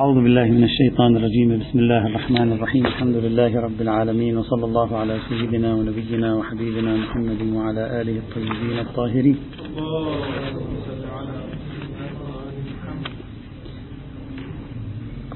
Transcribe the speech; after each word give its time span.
أعوذ 0.00 0.14
بالله 0.14 0.44
من 0.44 0.64
الشيطان 0.64 1.16
الرجيم. 1.16 1.58
بسم 1.60 1.78
الله 1.78 2.06
الرحمن 2.06 2.52
الرحيم. 2.52 2.86
الحمد 2.86 3.16
لله 3.16 3.60
رب 3.60 3.80
العالمين 3.80 4.36
وصلى 4.38 4.64
الله 4.64 4.96
على 4.96 5.18
سيدنا 5.28 5.74
ونبينا 5.74 6.34
وحبيبنا 6.34 6.96
محمد 6.96 7.42
وعلى 7.56 8.00
آله 8.00 8.16
الطيبين 8.18 8.78
الطاهرين. 8.78 9.38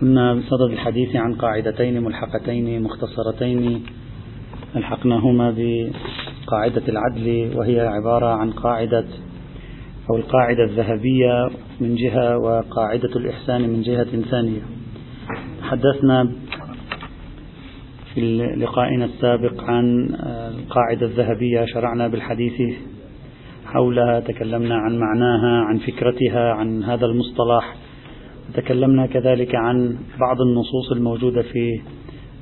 كنا 0.01 0.35
بصدد 0.35 0.71
الحديث 0.73 1.17
عن 1.17 1.35
قاعدتين 1.35 2.03
ملحقتين 2.03 2.83
مختصرتين. 2.83 3.83
ألحقناهما 4.77 5.55
بقاعدة 5.59 6.83
العدل 6.89 7.57
وهي 7.57 7.81
عبارة 7.81 8.27
عن 8.27 8.51
قاعدة 8.51 9.05
أو 10.11 10.17
القاعدة 10.17 10.65
الذهبية 10.65 11.51
من 11.81 11.95
جهة 11.95 12.39
وقاعدة 12.39 13.17
الإحسان 13.17 13.69
من 13.69 13.83
جهة 13.83 14.23
ثانية. 14.31 14.61
تحدثنا 15.61 16.33
في 18.15 18.37
لقائنا 18.57 19.05
السابق 19.05 19.63
عن 19.63 20.15
القاعدة 20.59 21.07
الذهبية 21.07 21.65
شرعنا 21.65 22.09
بالحديث 22.09 22.77
حولها 23.67 24.21
تكلمنا 24.21 24.75
عن 24.75 24.99
معناها 24.99 25.65
عن 25.65 25.79
فكرتها 25.79 26.53
عن 26.53 26.83
هذا 26.83 27.07
المصطلح. 27.07 27.77
تكلمنا 28.55 29.07
كذلك 29.07 29.55
عن 29.55 29.99
بعض 30.21 30.41
النصوص 30.41 30.93
الموجودة 30.93 31.43
في 31.43 31.81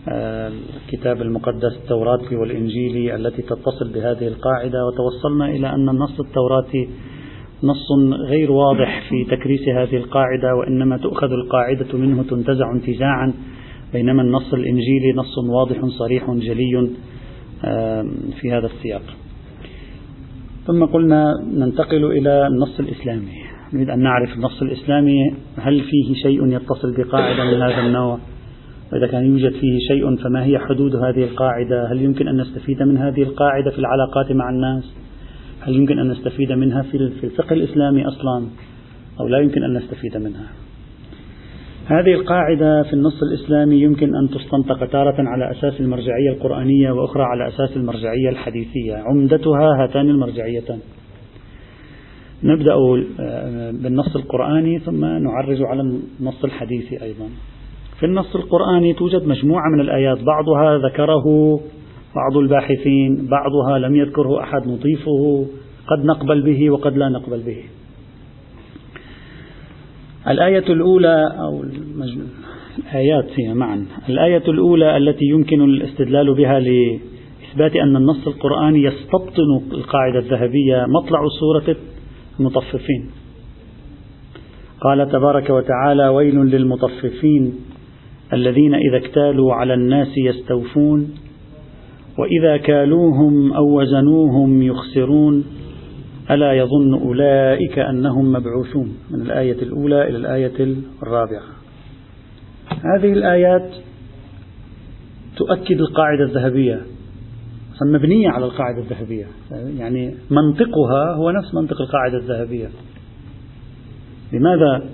الكتاب 0.09 1.23
المقدس 1.23 1.77
التوراتي 1.83 2.37
والإنجيلي 2.37 3.15
التي 3.15 3.43
تتصل 3.43 3.93
بهذه 3.95 4.29
القاعدة. 4.29 4.79
وتوصلنا 4.87 5.49
إلى 5.49 5.67
أن 5.71 5.89
النص 5.89 6.21
التوراتي 6.21 6.89
نص 7.65 7.87
غير 8.29 8.53
واضح 8.53 9.03
في 9.09 9.25
تكريس 9.25 9.69
هذه 9.69 9.97
القاعدة 9.97 10.55
وإنما 10.55 10.97
تؤخذ 10.97 11.33
القاعدة 11.33 11.99
منه 11.99 12.23
تنتزع 12.23 12.73
انتزاعا 12.73 13.33
بينما 13.93 14.23
النص 14.23 14.55
الإنجيلي 14.55 15.13
نص 15.17 15.39
واضح 15.39 15.87
صريح 15.87 16.31
جلي 16.31 16.91
في 18.41 18.53
هذا 18.53 18.67
السياق. 18.67 19.03
ثم 20.67 20.85
قلنا 20.85 21.33
ننتقل 21.55 22.05
إلى 22.05 22.47
النص 22.47 22.81
الإسلامي. 22.81 23.43
نريد 23.73 23.91
أن 23.91 23.99
نعرف 23.99 24.33
النص 24.33 24.63
الإسلامي 24.63 25.35
هل 25.59 25.81
فيه 25.81 26.15
شيء 26.15 26.47
يتصل 26.47 26.95
بقاعدة 26.97 27.45
من 27.45 27.63
هذا 27.63 27.87
النوع؟ 27.87 28.19
وإذا 28.93 29.07
كان 29.07 29.27
يوجد 29.27 29.53
فيه 29.53 29.79
شيء 29.89 30.17
فما 30.17 30.45
هي 30.45 30.59
حدود 30.59 30.97
هذه 30.97 31.25
القاعدة؟ 31.25 31.93
هل 31.93 32.03
يمكن 32.03 32.29
أن 32.29 32.41
نستفيد 32.41 32.83
من 32.83 32.97
هذه 32.97 33.23
القاعدة 33.23 33.71
في 33.71 33.79
العلاقات 33.79 34.33
مع 34.33 34.51
الناس؟ 34.51 34.95
هل 35.63 35.77
يمكن 35.77 35.99
أن 35.99 36.09
نستفيد 36.09 36.53
منها 36.53 36.83
في 36.83 37.25
الفقه 37.25 37.53
الإسلامي 37.53 38.05
أصلا؟ 38.09 38.47
أو 39.21 39.29
لا 39.29 39.39
يمكن 39.39 39.65
أن 39.65 39.75
نستفيد 39.77 40.17
منها؟ 40.17 40.47
هذه 41.87 42.15
القاعدة 42.15 42.83
في 42.83 42.93
النص 42.93 43.23
الإسلامي 43.23 43.83
يمكن 43.83 44.15
أن 44.17 44.29
تستنطق 44.29 44.87
تارة 44.87 45.15
على 45.19 45.51
أساس 45.51 45.81
المرجعية 45.81 46.31
القرآنية 46.31 46.91
وأخرى 46.91 47.23
على 47.23 47.49
أساس 47.49 47.77
المرجعية 47.77 48.29
الحديثية 48.29 48.95
عمدتها 48.95 49.83
هاتان 49.83 50.11
المرجعيتان. 50.11 50.79
نبدأ 52.45 52.75
بالنص 53.83 54.17
القرآني 54.17 54.79
ثم 54.79 55.05
نعرج 55.05 55.63
على 55.63 55.81
النص 55.81 56.45
الحديثي 56.45 57.03
أيضا. 57.03 57.29
في 58.01 58.07
النص 58.07 58.37
القرآني 58.37 58.95
توجد 58.95 59.27
مجموعة 59.27 59.71
من 59.75 59.81
الآيات 59.81 60.19
بعضها 60.23 60.79
ذكره 60.79 61.25
بعض 62.17 62.37
الباحثين 62.37 63.27
بعضها 63.27 63.79
لم 63.79 63.97
يذكره 63.97 64.41
أحد 64.43 64.69
نضيفه 64.69 65.47
قد 65.87 66.05
نقبل 66.05 66.43
به 66.43 66.71
وقد 66.71 66.97
لا 66.97 67.09
نقبل 67.09 67.41
به. 67.41 67.63
الآية 70.29 70.73
الأولى 70.73 71.35
أو 71.39 71.65
الآيات 72.79 73.41
هي 73.41 73.55
معا. 73.55 73.87
الآية 74.09 74.43
الأولى 74.49 74.97
التي 74.97 75.25
يمكن 75.25 75.65
الاستدلال 75.65 76.35
بها 76.35 76.61
لإثبات 76.61 77.77
أن 77.77 77.97
النص 77.97 78.27
القرآني 78.27 78.83
يستبطن 78.83 79.61
القاعدة 79.73 80.19
الذهبية 80.19 80.87
مطلع 80.89 81.21
سورة 81.41 81.77
المطففين. 82.41 83.11
قال 84.81 85.09
تبارك 85.13 85.51
وتعالى 85.51 86.09
ويل 86.09 86.35
للمطففين 86.35 87.55
الذين 88.33 88.75
إذا 88.75 88.97
اكتالوا 88.97 89.55
على 89.55 89.75
الناس 89.75 90.09
يستوفون 90.19 91.15
وإذا 92.19 92.57
كالوهم 92.57 93.53
أو 93.53 93.81
وزنوهم 93.81 94.63
يخسرون 94.63 95.45
ألا 96.31 96.53
يظن 96.53 96.95
أولئك 96.95 97.79
أنهم 97.79 98.33
مبعوثون؟ 98.33 98.97
من 99.11 99.21
الآية 99.21 99.63
الأولى 99.63 100.09
إلى 100.09 100.17
الآية 100.17 100.77
الرابعة. 101.03 101.43
هذه 102.69 103.13
الآيات 103.13 103.71
تؤكد 105.37 105.81
القاعدة 105.81 106.25
الذهبية 106.25 106.81
مبنية 107.87 108.29
على 108.29 108.45
القاعدة 108.45 108.79
الذهبية. 108.79 109.27
يعني 109.79 110.15
منطقها 110.31 111.15
هو 111.15 111.31
نفس 111.31 111.55
منطق 111.55 111.81
القاعدة 111.81 112.19
الذهبية. 112.19 112.69
لماذا؟ 114.33 114.85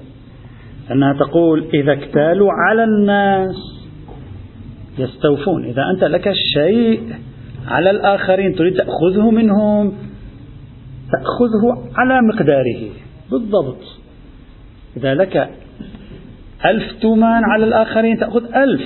أنها 0.93 1.13
تقول 1.13 1.65
إذا 1.75 1.93
اكتالوا 1.93 2.49
على 2.53 2.85
الناس 2.85 3.78
يستوفون. 4.99 5.65
إذا 5.65 5.83
أنت 5.91 6.05
لك 6.05 6.33
شيء 6.55 7.03
على 7.67 7.91
الآخرين 7.91 8.55
تريد 8.55 8.75
تأخذه 8.75 9.31
منهم 9.31 9.93
تأخذه 11.13 11.91
على 11.97 12.21
مقداره. 12.23 12.91
بالضبط. 13.31 13.83
إذا 14.97 15.15
لك 15.15 15.51
ألف 16.67 16.93
تومان 17.03 17.43
على 17.45 17.65
الآخرين 17.65 18.19
تأخذ 18.19 18.45
ألف. 18.45 18.83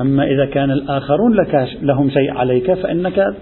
أما 0.00 0.24
إذا 0.24 0.46
كان 0.46 0.70
الآخرون 0.70 1.34
لك 1.34 1.68
لهم 1.82 2.10
شيء 2.10 2.30
عليك 2.30 2.72
فإنك 2.72 3.34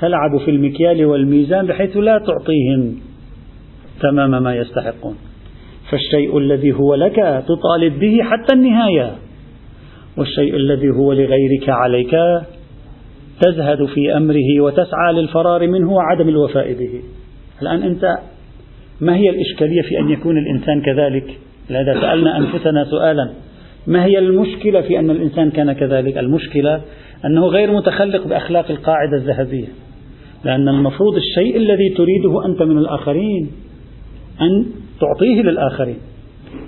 تلعب 0.00 0.38
في 0.44 0.50
المكيال 0.50 1.04
والميزان 1.04 1.66
بحيث 1.66 1.96
لا 1.96 2.18
تعطيهم 2.18 3.00
تمام 4.00 4.42
ما 4.42 4.56
يستحقون. 4.56 5.16
فالشيء 5.90 6.38
الذي 6.38 6.72
هو 6.72 6.94
لك 6.94 7.44
تطالب 7.48 8.00
به 8.00 8.18
حتى 8.22 8.52
النهاية. 8.52 9.23
والشيء 10.16 10.56
الذي 10.56 10.90
هو 10.90 11.12
لغيرك 11.12 11.68
عليك 11.68 12.16
تزهد 13.40 13.84
في 13.84 14.16
أمره 14.16 14.60
وتسعى 14.60 15.12
للفرار 15.12 15.68
منه 15.68 15.92
وعدم 15.92 16.28
الوفاء 16.28 16.72
به. 16.72 17.00
الآن 17.62 17.82
أنت 17.82 18.04
ما 19.00 19.16
هي 19.16 19.30
الإشكالية 19.30 19.82
في 19.82 19.98
أن 19.98 20.10
يكون 20.10 20.38
الإنسان 20.38 20.82
كذلك؟ 20.82 21.38
لذا 21.70 22.00
سألنا 22.00 22.38
أنفسنا 22.38 22.84
سؤالا. 22.84 23.30
ما 23.86 24.04
هي 24.04 24.18
المشكلة 24.18 24.80
في 24.80 24.98
أن 24.98 25.10
الإنسان 25.10 25.50
كان 25.50 25.72
كذلك؟ 25.72 26.18
المشكلة 26.18 26.80
أنه 27.24 27.46
غير 27.46 27.72
متخلق 27.72 28.26
بأخلاق 28.26 28.70
القاعدة 28.70 29.16
الذهبية. 29.16 29.68
لأن 30.44 30.68
المفروض 30.68 31.16
الشيء 31.16 31.56
الذي 31.56 31.88
تريده 31.88 32.46
أنت 32.46 32.62
من 32.62 32.78
الآخرين 32.78 33.50
أن 34.40 34.66
تعطيه 35.00 35.42
للآخرين. 35.42 35.98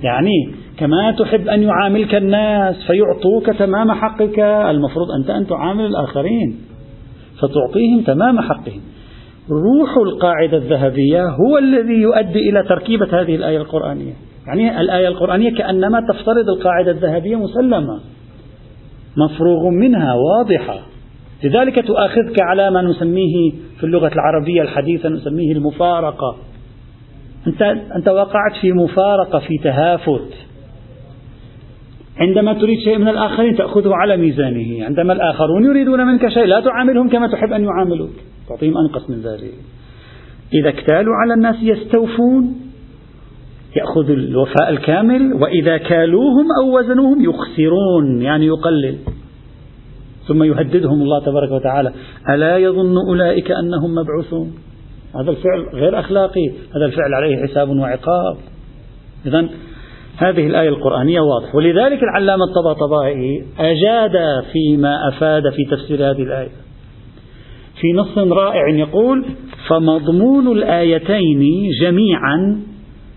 يعني 0.02 0.54
كما 0.78 1.12
تحب 1.18 1.48
أن 1.48 1.62
يعاملك 1.62 2.14
الناس 2.14 2.76
فيعطوك 2.86 3.58
تمام 3.58 3.92
حقك. 3.92 4.38
المفروض 4.70 5.06
أنت 5.20 5.30
أن 5.30 5.46
تعامل 5.46 5.86
الآخرين 5.86 6.56
فتعطيهم 7.40 8.02
تمام 8.06 8.40
حقهم. 8.40 8.80
روح 9.50 9.96
القاعدة 9.96 10.56
الذهبية 10.56 11.22
هو 11.22 11.58
الذي 11.58 11.94
يؤدي 11.94 12.50
إلى 12.50 12.64
تركيبة 12.68 13.20
هذه 13.20 13.34
الآية 13.34 13.58
القرآنية. 13.58 14.12
يعني 14.46 14.80
الآية 14.80 15.08
القرآنية 15.08 15.50
كأنما 15.50 16.00
تفترض 16.00 16.48
القاعدة 16.48 16.90
الذهبية 16.90 17.36
مسلمة. 17.36 18.00
مفروغ 19.16 19.70
منها 19.70 20.14
واضحة. 20.14 20.78
لذلك 21.44 21.86
تؤاخذك 21.86 22.40
على 22.40 22.70
ما 22.70 22.82
نسميه 22.82 23.52
في 23.78 23.84
اللغة 23.84 24.10
العربية 24.12 24.62
الحديثة 24.62 25.08
نسميه 25.08 25.52
المفارقة. 25.52 26.36
أنت 27.46 27.62
أنت 27.96 28.08
وقعت 28.08 28.56
في 28.60 28.72
مفارقة 28.72 29.38
في 29.38 29.58
تهافت. 29.64 30.32
عندما 32.16 32.52
تريد 32.52 32.78
شيء 32.78 32.98
من 32.98 33.08
الآخرين 33.08 33.56
تأخذه 33.56 33.90
على 33.94 34.16
ميزانه. 34.16 34.84
عندما 34.84 35.12
الآخرون 35.12 35.64
يريدون 35.64 36.06
منك 36.06 36.28
شيء 36.28 36.44
لا 36.44 36.60
تعاملهم 36.60 37.08
كما 37.08 37.26
تحب 37.26 37.52
أن 37.52 37.64
يعاملوك. 37.64 38.10
تعطيهم 38.48 38.74
أنقص 38.78 39.10
من 39.10 39.20
ذلك. 39.20 39.54
إذا 40.54 40.68
اكتالوا 40.68 41.14
على 41.14 41.34
الناس 41.34 41.56
يستوفون 41.62 42.54
يأخذ 43.76 44.10
الوفاء 44.10 44.68
الكامل 44.68 45.32
وإذا 45.32 45.76
كالوهم 45.76 46.46
أو 46.62 46.78
وزنوهم 46.78 47.24
يخسرون 47.24 48.22
يعني 48.22 48.46
يقلل. 48.46 48.96
ثم 50.28 50.42
يهددهم 50.42 51.02
الله 51.02 51.20
تبارك 51.20 51.50
وتعالى. 51.50 51.92
ألا 52.30 52.58
يظن 52.58 52.94
أولئك 53.08 53.50
أنهم 53.50 53.94
مبعوثون؟ 53.94 54.65
هذا 55.20 55.30
الفعل 55.30 55.66
غير 55.74 56.00
أخلاقي. 56.00 56.48
هذا 56.48 56.86
الفعل 56.86 57.14
عليه 57.14 57.46
حساب 57.46 57.68
وعقاب. 57.68 58.36
إذا 59.26 59.48
هذه 60.16 60.46
الآية 60.46 60.68
القرآنية 60.68 61.20
واضح 61.20 61.54
ولذلك 61.54 62.02
العلامة 62.02 62.44
الطباطبائي 62.44 63.44
أجاد 63.58 64.44
فيما 64.52 65.08
أفاد 65.08 65.42
في 65.56 65.64
تفسير 65.76 66.10
هذه 66.10 66.22
الآية. 66.22 66.50
في 67.80 67.92
نص 67.92 68.18
رائع 68.18 68.68
يقول 68.68 69.24
فمضمون 69.68 70.48
الآيتين 70.48 71.42
جميعا 71.80 72.60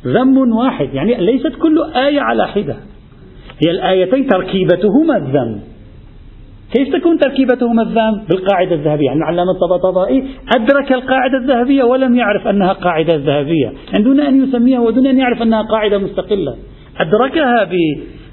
ذم 0.05 0.57
واحد. 0.57 0.93
يعني 0.93 1.15
ليست 1.15 1.55
كل 1.61 1.83
آية 1.95 2.19
على 2.19 2.47
حدة. 2.47 2.75
هي 3.65 3.71
الآيتين 3.71 4.27
تركيبتهما 4.27 5.17
الذم. 5.17 5.61
كيف 6.73 6.95
تكون 6.95 7.17
تركيبتهما 7.17 7.81
الذم 7.81 8.25
بالقاعدة 8.29 8.75
الذهبية. 8.75 9.05
يعني 9.05 9.19
العلامة 9.19 9.51
الطبطبائي 9.51 10.23
أدرك 10.55 10.91
القاعدة 10.91 11.37
الذهبية 11.37 11.83
ولم 11.83 12.15
يعرف 12.15 12.47
أنها 12.47 12.73
قاعدة 12.73 13.15
ذهبية. 13.15 13.73
يعني 13.91 14.03
دون 14.03 14.19
أن 14.19 14.43
يسميها 14.43 14.79
ودون 14.79 15.07
أن 15.07 15.17
يعرف 15.17 15.41
أنها 15.41 15.61
قاعدة 15.61 15.97
مستقلة. 15.97 16.55
أدركها 16.97 17.69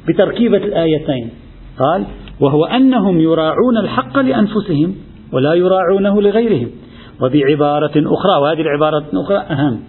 بتركيبة 0.08 0.56
الآيتين. 0.56 1.30
قال 1.78 2.04
وهو 2.40 2.64
أنهم 2.64 3.20
يراعون 3.20 3.76
الحق 3.80 4.18
لأنفسهم 4.18 4.94
ولا 5.32 5.54
يراعونه 5.54 6.22
لغيرهم. 6.22 6.70
وبعبارة 7.20 7.92
أخرى 7.96 8.42
وهذه 8.42 8.60
العبارة 8.60 9.04
الأخرى 9.12 9.36
أهم. 9.36 9.80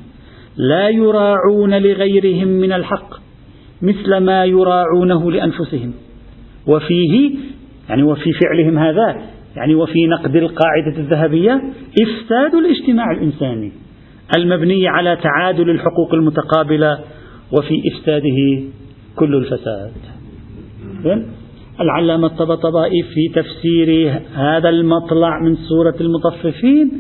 لا 0.58 0.90
يراعون 0.90 1.74
لغيرهم 1.74 2.48
من 2.48 2.74
الحق 2.74 3.10
مثل 3.82 4.18
ما 4.18 4.46
يراعونه 4.46 5.32
لأنفسهم. 5.32 5.94
وفيه 6.68 7.36
يعني 7.90 8.04
وفي 8.04 8.32
فعلهم 8.42 8.78
هذا 8.78 9.22
يعني 9.56 9.76
وفي 9.76 10.08
نقد 10.08 10.36
القاعدة 10.36 10.98
الذهبية 10.98 11.62
إفساد 12.02 12.56
الاجتماع 12.56 13.12
الإنساني 13.12 13.72
المبني 14.38 14.88
على 14.88 15.18
تعادل 15.24 15.70
الحقوق 15.70 16.14
المتقابلة 16.14 17.00
وفي 17.52 17.74
إفساده 17.94 18.64
كل 19.16 19.36
الفساد. 19.36 19.92
العلامة 21.82 22.28
الطبطبائي 22.28 23.04
في 23.04 23.42
تفسير 23.42 24.20
هذا 24.34 24.70
المطلع 24.70 25.40
من 25.44 25.56
سورة 25.56 25.96
المطففين 26.02 26.92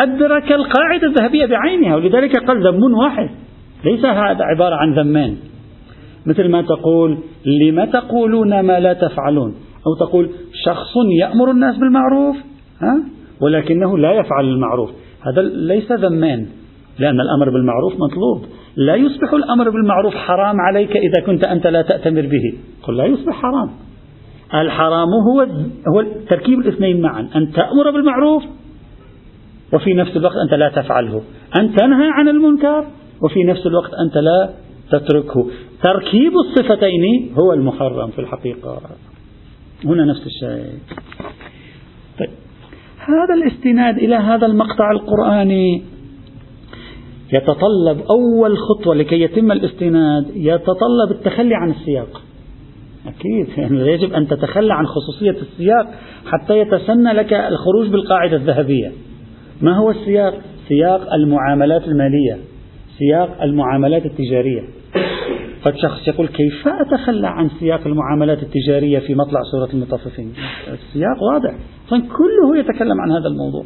أدرك 0.00 0.52
القاعدة 0.52 1.08
الذهبية 1.08 1.46
بعينها 1.46 1.96
ولذلك 1.96 2.36
قال 2.36 2.66
ذم 2.66 2.94
واحد 2.94 3.30
ليس 3.84 4.04
هذا 4.04 4.44
عبارة 4.44 4.74
عن 4.74 4.94
ذمين. 4.94 5.36
مثل 6.26 6.48
ما 6.48 6.62
تقول 6.62 7.18
لم 7.46 7.84
تقولون 7.84 8.60
ما 8.60 8.80
لا 8.80 8.92
تفعلون؟ 8.92 9.54
أو 9.86 10.06
تقول 10.06 10.30
شخص 10.64 10.92
يأمر 11.20 11.50
الناس 11.50 11.76
بالمعروف 11.76 12.36
ها؟ 12.82 13.02
ولكنه 13.40 13.98
لا 13.98 14.12
يفعل 14.12 14.44
المعروف. 14.44 14.90
هذا 15.22 15.42
ليس 15.42 15.92
ذمين 15.92 16.48
لأن 16.98 17.20
الأمر 17.20 17.50
بالمعروف 17.50 17.92
مطلوب. 17.92 18.44
لا 18.76 18.94
يصبح 18.94 19.32
الأمر 19.32 19.70
بالمعروف 19.70 20.14
حرام 20.14 20.60
عليك 20.60 20.96
إذا 20.96 21.26
كنت 21.26 21.46
أنت 21.46 21.66
لا 21.66 21.82
تأتمر 21.82 22.20
به. 22.20 22.54
قل 22.82 22.96
لا 22.96 23.04
يصبح 23.04 23.34
حرام. 23.34 23.70
الحرام 24.54 25.08
هو 25.28 25.40
هو 25.94 26.04
تركيب 26.30 26.60
الاثنين 26.60 27.00
معا 27.00 27.28
أن 27.36 27.52
تأمر 27.52 27.90
بالمعروف 27.90 28.42
وفي 29.72 29.94
نفس 29.94 30.16
الوقت 30.16 30.36
أنت 30.44 30.54
لا 30.54 30.68
تفعله. 30.68 31.22
أن 31.58 31.74
تنهى 31.74 32.08
عن 32.10 32.28
المنكر 32.28 32.84
وفي 33.22 33.44
نفس 33.44 33.66
الوقت 33.66 33.90
أنت 34.06 34.18
لا 34.18 34.50
تتركه. 34.90 35.46
تركيب 35.82 36.32
الصفتين 36.46 37.34
هو 37.38 37.52
المحرم 37.52 38.10
في 38.10 38.20
الحقيقة. 38.20 38.80
هنا 39.84 40.04
نفس 40.04 40.26
الشيء. 40.26 40.78
طيب. 42.18 42.30
هذا 42.98 43.34
الاستناد 43.34 43.98
إلى 43.98 44.14
هذا 44.14 44.46
المقطع 44.46 44.90
القرآني 44.90 45.82
يتطلب 47.32 48.02
أول 48.10 48.56
خطوة 48.58 48.94
لكي 48.94 49.20
يتم 49.20 49.52
الاستناد 49.52 50.26
يتطلب 50.34 51.10
التخلي 51.10 51.54
عن 51.54 51.70
السياق. 51.70 52.22
أكيد. 53.06 53.58
يعني 53.58 53.80
يجب 53.92 54.12
أن 54.12 54.28
تتخلى 54.28 54.74
عن 54.74 54.86
خصوصية 54.86 55.36
السياق 55.42 55.94
حتى 56.26 56.58
يتسنى 56.58 57.12
لك 57.12 57.32
الخروج 57.32 57.88
بالقاعدة 57.88 58.36
الذهبية. 58.36 58.92
ما 59.62 59.76
هو 59.76 59.90
السياق؟ 59.90 60.40
سياق 60.68 61.14
المعاملات 61.14 61.88
المالية 61.88 62.38
سياق 62.98 63.42
المعاملات 63.42 64.06
التجارية. 64.06 64.62
قد 65.64 65.76
شخص 65.76 66.08
يقول 66.08 66.26
كيف 66.26 66.68
أتخلى 66.68 67.28
عن 67.28 67.50
سياق 67.60 67.86
المعاملات 67.86 68.42
التجارية 68.42 68.98
في 68.98 69.14
مطلع 69.14 69.40
سورة 69.52 69.68
المطففين؟ 69.74 70.32
السياق 70.72 71.22
واضح. 71.32 71.54
كله 71.90 72.58
يتكلم 72.58 73.00
عن 73.00 73.10
هذا 73.10 73.28
الموضوع. 73.28 73.64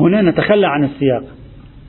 هنا 0.00 0.22
نتخلى 0.30 0.66
عن 0.66 0.84
السياق. 0.84 1.22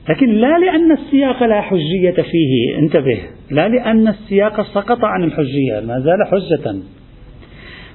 لكن 0.08 0.32
لا 0.32 0.58
لأن 0.58 0.92
السياق 0.92 1.42
لا 1.42 1.60
حجية 1.60 2.22
فيه. 2.22 2.78
انتبه. 2.78 3.20
لا 3.50 3.68
لأن 3.68 4.08
السياق 4.08 4.62
سقط 4.74 5.04
عن 5.04 5.24
الحجية. 5.24 5.80
ما 5.80 6.00
زال 6.00 6.26
حجة. 6.26 6.76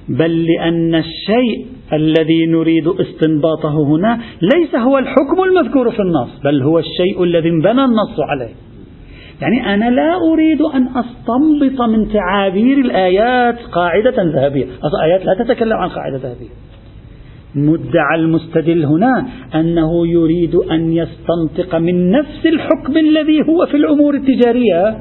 بل 0.08 0.46
لأن 0.46 0.94
الشيء 0.94 1.66
الذي 1.92 2.46
نريد 2.46 2.88
استنباطه 2.88 3.86
هنا 3.86 4.20
ليس 4.42 4.74
هو 4.74 4.98
الحكم 4.98 5.42
المذكور 5.44 5.90
في 5.90 6.02
النص 6.02 6.40
بل 6.44 6.62
هو 6.62 6.78
الشيء 6.78 7.22
الذي 7.22 7.48
انبنى 7.48 7.84
النص 7.84 8.20
عليه. 8.30 8.54
يعني 9.40 9.74
أنا 9.74 9.90
لا 9.90 10.16
أريد 10.32 10.62
أن 10.62 10.86
أستنبط 10.86 11.80
من 11.88 12.12
تعابير 12.12 12.78
الآيات 12.78 13.58
قاعدة 13.72 14.22
ذهبية. 14.22 14.64
أصلا 14.64 15.04
آيات 15.04 15.24
لا 15.26 15.44
تتكلم 15.44 15.76
عن 15.76 15.88
قاعدة 15.88 16.16
ذهبية. 16.16 16.52
مدعى 17.54 18.16
المستدل 18.16 18.84
هنا 18.84 19.26
أنه 19.54 20.06
يريد 20.06 20.54
أن 20.54 20.92
يستنطق 20.92 21.74
من 21.74 22.10
نفس 22.10 22.46
الحكم 22.46 22.96
الذي 22.96 23.42
هو 23.48 23.66
في 23.66 23.76
الأمور 23.76 24.14
التجارية. 24.14 24.98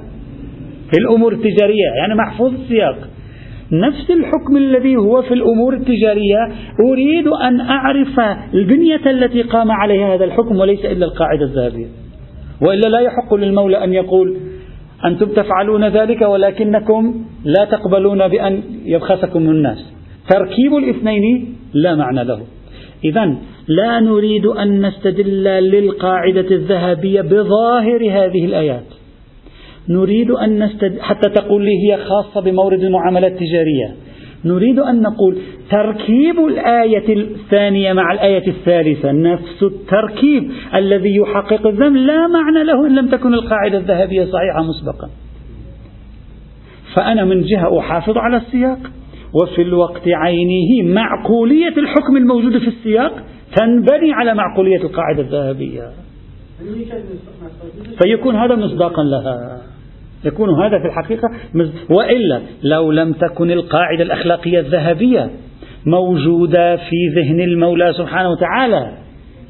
في 0.92 0.98
الأمور 1.00 1.34
التجارية 1.34 1.90
يعني 2.02 2.16
محفوظ 2.16 2.54
السياق. 2.54 2.98
نفس 3.72 4.12
الحكم 4.12 4.58
الذي 4.58 4.96
هو 4.96 5.22
في 5.22 5.34
الأمور 5.34 5.74
التجارية 5.74 6.52
أريد 6.92 7.28
أن 7.28 7.62
أعرف 7.62 8.20
البنية 8.54 9.02
التي 9.06 9.42
قام 9.42 9.72
عليها 9.72 10.16
هذا 10.16 10.26
الحكم 10.26 10.60
وليس 10.60 10.86
إلا 10.86 11.06
القاعدة 11.06 11.46
الذهبية. 11.46 11.88
وإلا 12.62 12.88
لا 12.88 13.00
يحق 13.00 13.34
للمولى 13.34 13.84
أن 13.84 13.94
يقول 13.94 14.38
أنتم 15.06 15.26
تفعلون 15.26 15.88
ذلك 15.88 16.22
ولكنكم 16.22 17.26
لا 17.46 17.66
تقبلون 17.66 18.28
بأن 18.28 18.64
يبخسكم 18.86 19.50
الناس. 19.50 19.94
تركيب 20.30 20.76
الاثنين 20.76 21.56
لا 21.74 21.96
معنى 21.96 22.24
له. 22.24 22.40
إذا 23.06 23.36
لا 23.68 24.00
نريد 24.00 24.46
أن 24.46 24.86
نستدل 24.86 25.44
للقاعدة 25.44 26.52
الذهبية 26.52 27.22
بظاهر 27.22 28.00
هذه 28.12 28.46
الآيات. 28.46 29.01
نريد 29.90 30.32
أن 30.32 30.64
نستد... 30.64 31.00
حتى 31.00 31.30
تقول 31.30 31.66
لي 31.66 31.72
هي 31.88 31.98
خاصة 31.98 32.42
بمورد 32.42 32.84
المعاملات 32.84 33.32
التجارية. 33.32 33.96
نريد 34.46 34.80
أن 34.80 35.02
نقول 35.02 35.38
تركيب 35.72 36.40
الآية 36.40 37.14
الثانية 37.14 37.94
مع 37.94 38.14
الآية 38.14 38.48
الثالثة. 38.48 39.12
نفس 39.12 39.64
التركيب 39.64 40.52
الذي 40.76 41.16
يحقق 41.16 41.68
الذم 41.68 41.98
لا 41.98 42.28
معنى 42.28 42.64
له 42.64 42.88
إن 42.88 42.96
لم 42.96 43.08
تكن 43.08 43.34
القاعدة 43.34 43.78
الذهبية 43.78 44.26
صحيحة 44.26 44.64
مسبقا. 44.64 45.10
فأنا 46.96 47.26
من 47.26 47.42
جهة 47.42 47.80
أحافظ 47.80 48.18
على 48.18 48.38
السياق 48.38 48.80
وفي 49.42 49.62
الوقت 49.62 50.08
عينه 50.08 50.94
معقولية 50.94 51.74
الحكم 51.78 52.18
الموجود 52.18 52.58
في 52.58 52.68
السياق 52.68 53.24
تنبني 53.56 54.14
على 54.14 54.34
معقولية 54.36 54.84
القاعدة 54.84 55.22
الذهبية. 55.22 55.84
فيكون 58.04 58.36
هذا 58.36 58.56
مصداقا 58.56 59.04
لها. 59.04 59.62
يكون 60.26 60.50
هذا 60.64 60.80
في 60.80 60.86
الحقيقة 60.86 61.30
وإلا 61.90 62.42
لو 62.64 62.92
لم 62.92 63.14
تكن 63.14 63.52
القاعدة 63.52 64.04
الأخلاقية 64.04 64.60
الذهبية 64.60 65.32
موجودة 65.86 66.76
في 66.76 67.08
ذهن 67.16 67.40
المولى 67.40 67.94
سبحانه 67.98 68.30
وتعالى 68.30 68.98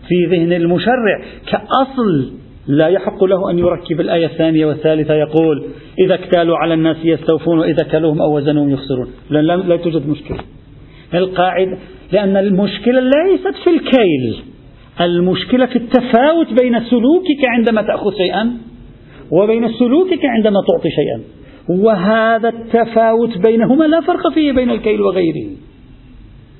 في 0.08 0.26
ذهن 0.26 0.54
المشرع 0.54 1.22
كأصل 1.48 2.32
لا 2.68 2.88
يحق 2.88 3.24
له 3.24 3.52
أن 3.52 3.60
يركب 3.60 4.02
الآية 4.02 4.26
الثانية 4.26 4.66
والثالثة 4.66 5.14
يقول 5.14 5.66
إذا 6.00 6.14
اكتالوا 6.14 6.58
على 6.58 6.74
الناس 6.74 6.98
يستوفون 7.04 7.60
وإذا 7.60 7.84
كلوهم 7.92 8.22
أو 8.22 8.38
وزنوهم 8.38 8.70
يخسرون. 8.70 9.08
لا, 9.30 9.42
لا 9.42 9.78
توجد 9.78 10.08
مشكلة. 10.08 10.40
القاعدة 11.14 11.78
لأن 12.12 12.38
المشكلة 12.38 13.00
ليست 13.00 13.64
في 13.64 13.70
الكيل. 13.70 14.51
المشكلة 15.02 15.66
في 15.66 15.76
التفاوت 15.76 16.48
بين 16.62 16.80
سلوكك 16.80 17.46
عندما 17.48 17.82
تأخذ 17.82 18.12
شيئا 18.18 18.58
وبين 19.32 19.68
سلوكك 19.74 20.26
عندما 20.26 20.60
تعطي 20.68 20.90
شيئا. 20.90 21.22
وهذا 21.70 22.50
التفاوت 22.50 23.38
بينهما 23.38 23.84
لا 23.84 24.02
فرق 24.02 24.34
فيه 24.34 24.52
بين 24.52 24.70
الكيل 24.70 25.02
وغيره. 25.02 25.50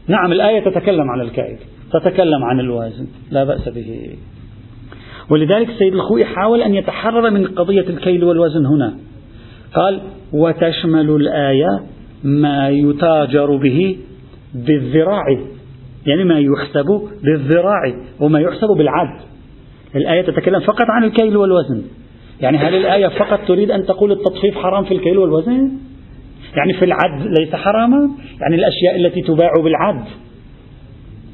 نعم 0.08 0.32
الآية 0.32 0.60
تتكلم 0.60 1.10
عن 1.10 1.22
الكيل 1.22 1.58
تتكلم 1.94 2.44
عن 2.44 2.60
الوازن 2.60 3.08
لا 3.32 3.44
بأس 3.44 3.70
به. 3.70 4.16
ولذلك 5.30 5.70
السيد 5.70 5.94
الخوئي 5.94 6.26
حاول 6.26 6.62
أن 6.62 6.76
يتحرر 6.76 7.30
من 7.30 7.48
قضية 7.48 7.90
الكيل 7.90 8.24
والوزن 8.24 8.66
هنا. 8.66 8.98
قال 9.76 10.02
وتشمل 10.34 11.10
الآية 11.10 11.80
ما 12.24 12.70
يتاجر 12.70 13.56
به 13.56 13.98
بالذراع 14.56 15.26
يعني 16.06 16.24
ما 16.24 16.40
يحسب 16.40 17.10
بالذراع 17.24 17.94
وما 18.20 18.40
يحسب 18.40 18.68
بالعد. 18.78 19.20
الآية 19.96 20.22
تتكلم 20.22 20.60
فقط 20.60 20.86
عن 20.90 21.04
الكيل 21.04 21.38
والوزن. 21.38 21.84
يعني 22.42 22.58
هل 22.58 22.76
الآية 22.76 23.08
فقط 23.08 23.40
تريد 23.48 23.72
أن 23.72 23.86
تقول 23.86 24.12
التطفيف 24.12 24.56
حرام 24.58 24.84
في 24.84 24.94
الكيل 24.94 25.18
والوزن؟ 25.18 25.72
يعني 26.58 26.74
في 26.74 26.86
العد 26.86 27.28
ليس 27.40 27.56
حراما؟ 27.56 28.10
يعني 28.42 28.56
الأشياء 28.56 28.96
التي 28.96 29.22
تباع 29.22 29.52
بالعد. 29.64 30.06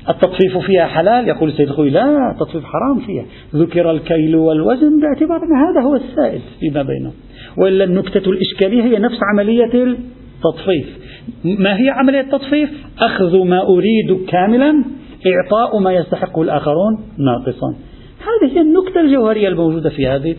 التطفيف 0.09 0.57
فيها 0.57 0.85
حلال؟ 0.85 1.27
يقول 1.27 1.49
السيد 1.49 1.67
الخوي 1.67 1.89
لا 1.89 2.31
التطفيف 2.31 2.63
حرام 2.63 2.99
فيها. 3.05 3.25
ذكر 3.55 3.91
الكيل 3.91 4.35
والوزن 4.35 4.99
باعتبار 4.99 5.37
أن 5.37 5.55
هذا 5.67 5.81
هو 5.87 5.95
السائد 5.95 6.41
فيما 6.59 6.81
بينهم. 6.81 7.13
وإلا 7.57 7.83
النكتة 7.83 8.29
الإشكالية 8.29 8.83
هي 8.83 8.99
نفس 8.99 9.17
عملية 9.33 9.97
التطفيف 10.37 10.97
ما 11.43 11.79
هي 11.79 11.89
عملية 11.89 12.21
التطفيف؟ 12.21 12.69
أخذ 12.99 13.37
ما 13.43 13.61
أريد 13.61 14.25
كاملا 14.27 14.83
إعطاء 15.27 15.79
ما 15.79 15.93
يستحقه 15.93 16.41
الآخرون 16.41 16.93
ناقصا. 17.17 17.75
هذه 18.19 18.51
هي 18.53 18.61
النكتة 18.61 19.01
الجوهرية 19.01 19.47
الموجودة 19.47 19.89
في 19.89 20.07
هذه 20.07 20.35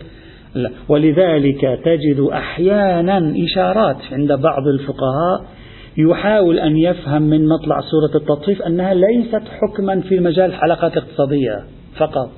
لا. 0.55 0.71
ولذلك 0.89 1.61
تجد 1.61 2.19
أحيانا 2.33 3.33
إشارات 3.43 3.97
عند 4.11 4.31
بعض 4.31 4.67
الفقهاء 4.67 5.45
يحاول 5.97 6.59
أن 6.59 6.77
يفهم 6.77 7.21
من 7.21 7.47
مطلع 7.47 7.79
سورة 7.81 8.21
التطفيف 8.21 8.61
أنها 8.61 8.93
ليست 8.93 9.41
حكما 9.61 10.01
في 10.01 10.19
مجال 10.19 10.45
الحلقات 10.45 10.97
الاقتصادية 10.97 11.63
فقط 11.97 12.29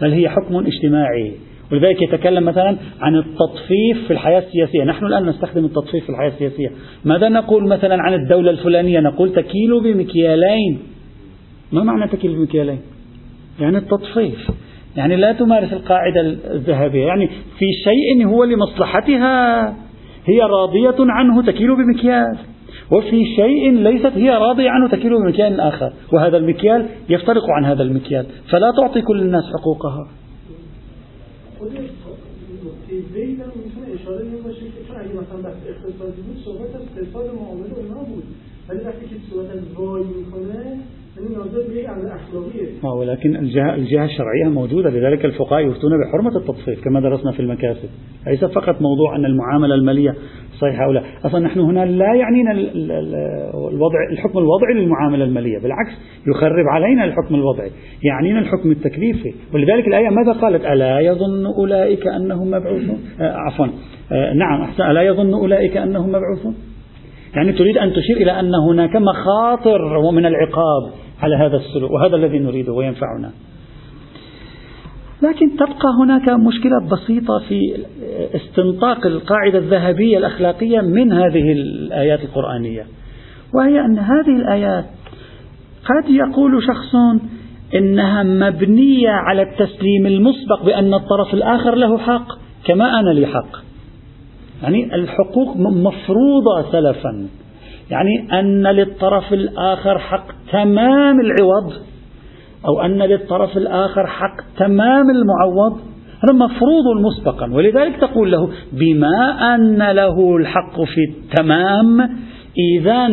بل 0.00 0.12
هي 0.12 0.28
حكم 0.28 0.56
اجتماعي. 0.56 1.32
ولذلك 1.72 2.02
يتكلم 2.02 2.44
مثلا 2.44 2.76
عن 3.00 3.16
التطفيف 3.16 4.06
في 4.06 4.12
الحياة 4.12 4.38
السياسية. 4.38 4.84
نحن 4.84 5.06
الآن 5.06 5.26
نستخدم 5.26 5.64
التطفيف 5.64 6.04
في 6.04 6.10
الحياة 6.10 6.28
السياسية. 6.28 6.70
ماذا 7.04 7.28
نقول 7.28 7.68
مثلا 7.68 8.02
عن 8.02 8.14
الدولة 8.14 8.50
الفلانية؟ 8.50 9.00
نقول 9.00 9.32
تكيل 9.32 9.80
بمكيالين. 9.84 10.78
ما 11.72 11.82
معنى 11.82 12.08
تكيل 12.08 12.36
بمكيالين؟ 12.36 12.80
يعني 13.60 13.78
التطفيف. 13.78 14.50
يعني 14.96 15.16
لا 15.16 15.32
تمارس 15.32 15.72
القاعدة 15.72 16.20
الذهبية. 16.54 17.06
يعني 17.06 17.26
في 17.26 17.66
شيء 17.84 18.26
هو 18.26 18.44
لمصلحتها. 18.44 19.68
هي 20.26 20.40
راضية 20.40 20.96
عنه 20.98 21.42
تكيل 21.42 21.68
بمكيال. 21.76 22.38
وفي 22.92 23.24
شيء 23.36 23.72
ليست 23.72 24.12
هي 24.14 24.30
راضية 24.30 24.70
عنه 24.70 24.88
تكيل 24.88 25.10
بمكيال 25.10 25.60
آخر. 25.60 25.92
وهذا 26.12 26.36
المكيال 26.36 26.86
يفترق 27.08 27.42
عن 27.56 27.64
هذا 27.64 27.82
المكيال. 27.82 28.26
فلا 28.50 28.72
تعطي 28.76 29.02
كل 29.02 29.20
الناس 29.22 29.44
حقوقها. 29.60 30.08
خود 31.58 31.72
نکته 31.72 32.94
وید 33.14 33.40
هم 33.40 33.52
می‌تونه 33.64 33.86
اشاره 33.94 34.26
این 34.26 34.42
باشه 34.42 34.60
که 34.60 34.84
چون 34.86 34.96
اگه 34.96 35.12
مثلا 35.12 35.42
بحث 35.42 35.56
اقتصادی 35.66 36.22
بود 36.22 36.44
صحبت 36.44 36.74
از 36.74 36.82
فساد 36.82 37.34
معامله 37.34 37.74
اونا 37.74 38.02
بود. 38.04 38.24
ولی 38.68 38.80
وقتی 38.80 39.06
که 39.06 39.16
صورت 39.30 39.50
وای 39.74 40.04
می‌کنه 40.04 40.80
ولكن 43.00 43.36
الجهة, 43.36 43.74
الجهة 43.74 44.04
الشرعية 44.04 44.44
موجودة 44.44 44.90
لذلك 44.90 45.24
الفقهاء 45.24 45.60
يفتون 45.60 45.90
بحرمة 46.00 46.36
التطفيف 46.36 46.84
كما 46.84 47.00
درسنا 47.00 47.32
في 47.32 47.40
المكاسب. 47.40 47.88
ليس 48.26 48.44
فقط 48.44 48.82
موضوع 48.82 49.16
أن 49.16 49.24
المعاملة 49.24 49.74
المالية 49.74 50.14
صحيحة 50.60 50.84
أو 50.84 50.92
لا. 50.92 51.02
أصلا 51.24 51.40
نحن 51.40 51.60
هنا 51.60 51.84
لا 51.84 52.14
يعنينا 52.14 52.52
الوضع 53.72 53.98
الحكم 54.12 54.38
الوضعي 54.38 54.74
للمعاملة 54.74 55.24
المالية 55.24 55.58
بالعكس 55.58 55.92
يخرب 56.26 56.64
علينا 56.72 57.04
الحكم 57.04 57.34
الوضعي 57.34 57.70
يعنينا 58.02 58.38
الحكم 58.38 58.70
التكليفي. 58.70 59.34
ولذلك 59.54 59.88
الآية 59.88 60.08
ماذا 60.08 60.32
قالت؟ 60.32 60.64
ألا 60.64 61.00
يظن 61.00 61.46
أولئك 61.46 62.06
أنهم 62.06 62.50
مبعوثون؟ 62.50 63.00
آه 63.20 63.32
عفوا. 63.36 63.66
آه 64.12 64.32
نعم 64.32 64.62
أحسن. 64.62 64.82
ألا 64.82 65.02
يظن 65.02 65.34
أولئك 65.34 65.76
أنهم 65.76 66.08
مبعوثون؟ 66.08 66.54
يعني 67.36 67.52
تريد 67.52 67.78
أن 67.78 67.92
تشير 67.92 68.16
إلى 68.16 68.40
أن 68.40 68.50
هناك 68.70 68.96
مخاطر 68.96 70.10
من 70.12 70.26
العقاب. 70.26 71.05
على 71.20 71.36
هذا 71.36 71.56
السلوك 71.56 71.90
وهذا 71.90 72.16
الذي 72.16 72.38
نريده 72.38 72.72
وينفعنا. 72.72 73.30
لكن 75.22 75.56
تبقى 75.56 75.88
هناك 76.02 76.30
مشكلة 76.30 76.80
بسيطة 76.92 77.38
في 77.48 77.84
استنطاق 78.34 79.06
القاعدة 79.06 79.58
الذهبية 79.58 80.18
الأخلاقية 80.18 80.80
من 80.80 81.12
هذه 81.12 81.52
الآيات 81.52 82.20
القرآنية 82.20 82.86
وهي 83.54 83.80
أن 83.80 83.98
هذه 83.98 84.36
الآيات 84.36 84.84
قد 85.84 86.10
يقول 86.10 86.62
شخص 86.62 86.94
إنها 87.74 88.22
مبنية 88.22 89.10
على 89.10 89.42
التسليم 89.42 90.06
المسبق 90.06 90.64
بأن 90.64 90.94
الطرف 90.94 91.34
الآخر 91.34 91.74
له 91.74 91.98
حق 91.98 92.26
كما 92.64 93.00
أنا 93.00 93.10
لي 93.10 93.26
حق. 93.26 93.56
يعني 94.62 94.94
الحقوق 94.94 95.56
مفروضة 95.56 96.72
سلفا. 96.72 97.26
يعني 97.90 98.40
أن 98.40 98.66
للطرف 98.66 99.32
الآخر 99.32 99.98
حق 99.98 100.26
تمام 100.52 101.20
العوض 101.20 101.72
أو 102.66 102.80
أن 102.80 102.98
للطرف 103.02 103.56
الآخر 103.56 104.06
حق 104.06 104.36
تمام 104.58 105.10
المعوض 105.10 105.80
هذا 106.24 106.34
مفروض 106.34 106.84
مسبقا. 107.00 107.52
ولذلك 107.52 107.96
تقول 107.96 108.32
له 108.32 108.48
بما 108.72 109.54
أن 109.54 109.82
له 109.90 110.36
الحق 110.36 110.82
في 110.82 111.00
التمام 111.10 112.00
إذا 112.78 113.08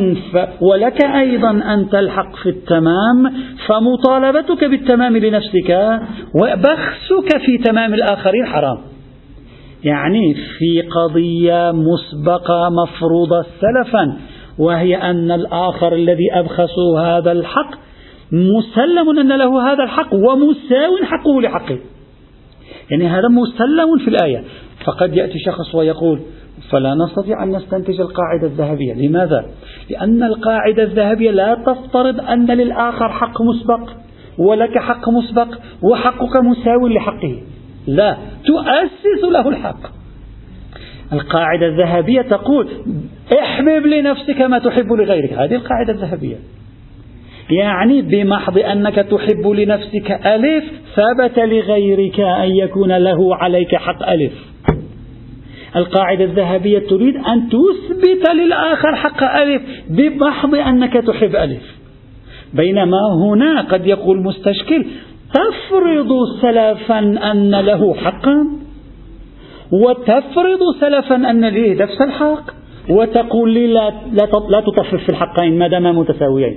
ولك 0.61 1.05
أيضا 1.05 1.73
أنت 1.73 1.95
الحق 1.95 2.35
في 2.35 2.49
التمام 2.49 3.33
فمطالبتك 3.67 4.63
بالتمام 4.63 5.17
لنفسك 5.17 5.99
وبخسك 6.35 7.37
في 7.45 7.57
تمام 7.63 7.93
الآخرين 7.93 8.45
حرام. 8.45 8.77
يعني 9.83 10.33
في 10.33 10.81
قضية 10.81 11.71
مسبقة 11.71 12.69
مفروضة 12.69 13.45
سلفا 13.61 14.17
وهي 14.59 14.95
أن 14.95 15.31
الآخر 15.31 15.93
الذي 15.93 16.33
أبخسه 16.33 16.99
هذا 17.01 17.31
الحق 17.31 17.71
مسلم 18.31 19.19
أن 19.19 19.37
له 19.37 19.71
هذا 19.71 19.83
الحق 19.83 20.13
ومساو 20.13 20.97
حقه 21.03 21.41
لحقه. 21.41 21.79
يعني 22.91 23.07
هذا 23.07 23.27
مسلم 23.27 23.97
في 24.03 24.07
الآية. 24.07 24.43
فقد 24.85 25.15
يأتي 25.15 25.39
شخص 25.39 25.75
ويقول 25.75 26.19
فلا 26.71 26.95
نستطيع 26.95 27.43
أن 27.43 27.55
نستنتج 27.55 28.01
القاعدة 28.01 28.47
الذهبية. 28.47 28.93
لماذا؟ 28.93 29.45
لأن 29.89 30.23
القاعدة 30.23 30.83
الذهبية 30.83 31.31
لا 31.31 31.57
تفترض 31.65 32.19
أن 32.19 32.45
للآخر 32.45 33.09
حق 33.09 33.41
مسبق 33.41 33.89
ولك 34.37 34.77
حق 34.77 35.09
مسبق 35.09 35.47
وحقك 35.81 36.35
مساو 36.43 36.87
لحقه. 36.87 37.41
لا 37.87 38.17
تؤسس 38.45 39.23
له 39.31 39.49
الحق. 39.49 40.02
القاعدة 41.13 41.67
الذهبية 41.67 42.21
تقول 42.21 42.67
احبب 43.39 43.85
لنفسك 43.85 44.41
ما 44.41 44.59
تحب 44.59 44.93
لغيرك. 44.93 45.33
هذه 45.33 45.55
القاعدة 45.55 45.93
الذهبية. 45.93 46.35
يعني 47.49 48.01
بمحض 48.01 48.57
أنك 48.57 48.95
تحب 48.95 49.47
لنفسك 49.47 50.11
ألف 50.25 50.63
ثبت 50.95 51.39
لغيرك 51.39 52.19
أن 52.19 52.55
يكون 52.55 52.91
له 52.91 53.35
عليك 53.35 53.75
حق 53.75 54.09
ألف. 54.09 54.33
القاعدة 55.75 56.23
الذهبية 56.23 56.79
تريد 56.79 57.15
أن 57.15 57.49
تثبت 57.49 58.29
للآخر 58.29 58.95
حق 58.95 59.23
ألف 59.23 59.61
بمحض 59.89 60.55
أنك 60.55 60.93
تحب 60.93 61.35
ألف. 61.35 61.63
بينما 62.53 62.99
هنا 63.23 63.61
قد 63.61 63.87
يقول 63.87 64.23
مستشكل 64.23 64.85
تفرض 65.33 66.09
سلفا 66.41 66.99
أن 67.31 67.51
له 67.51 67.93
حقا؟ 67.93 68.62
وتفرض 69.73 70.59
سلفا 70.79 71.15
أن 71.15 71.45
ليه 71.45 71.83
نفس 71.83 72.01
الحق 72.01 72.43
وتقول 72.89 73.53
لي 73.53 73.67
لا, 73.67 73.93
لا, 74.49 74.61
تطفف 74.61 74.95
في 74.95 75.09
الحقين 75.09 75.59
ما 75.59 75.67
داما 75.67 75.91
متساويين. 75.91 76.55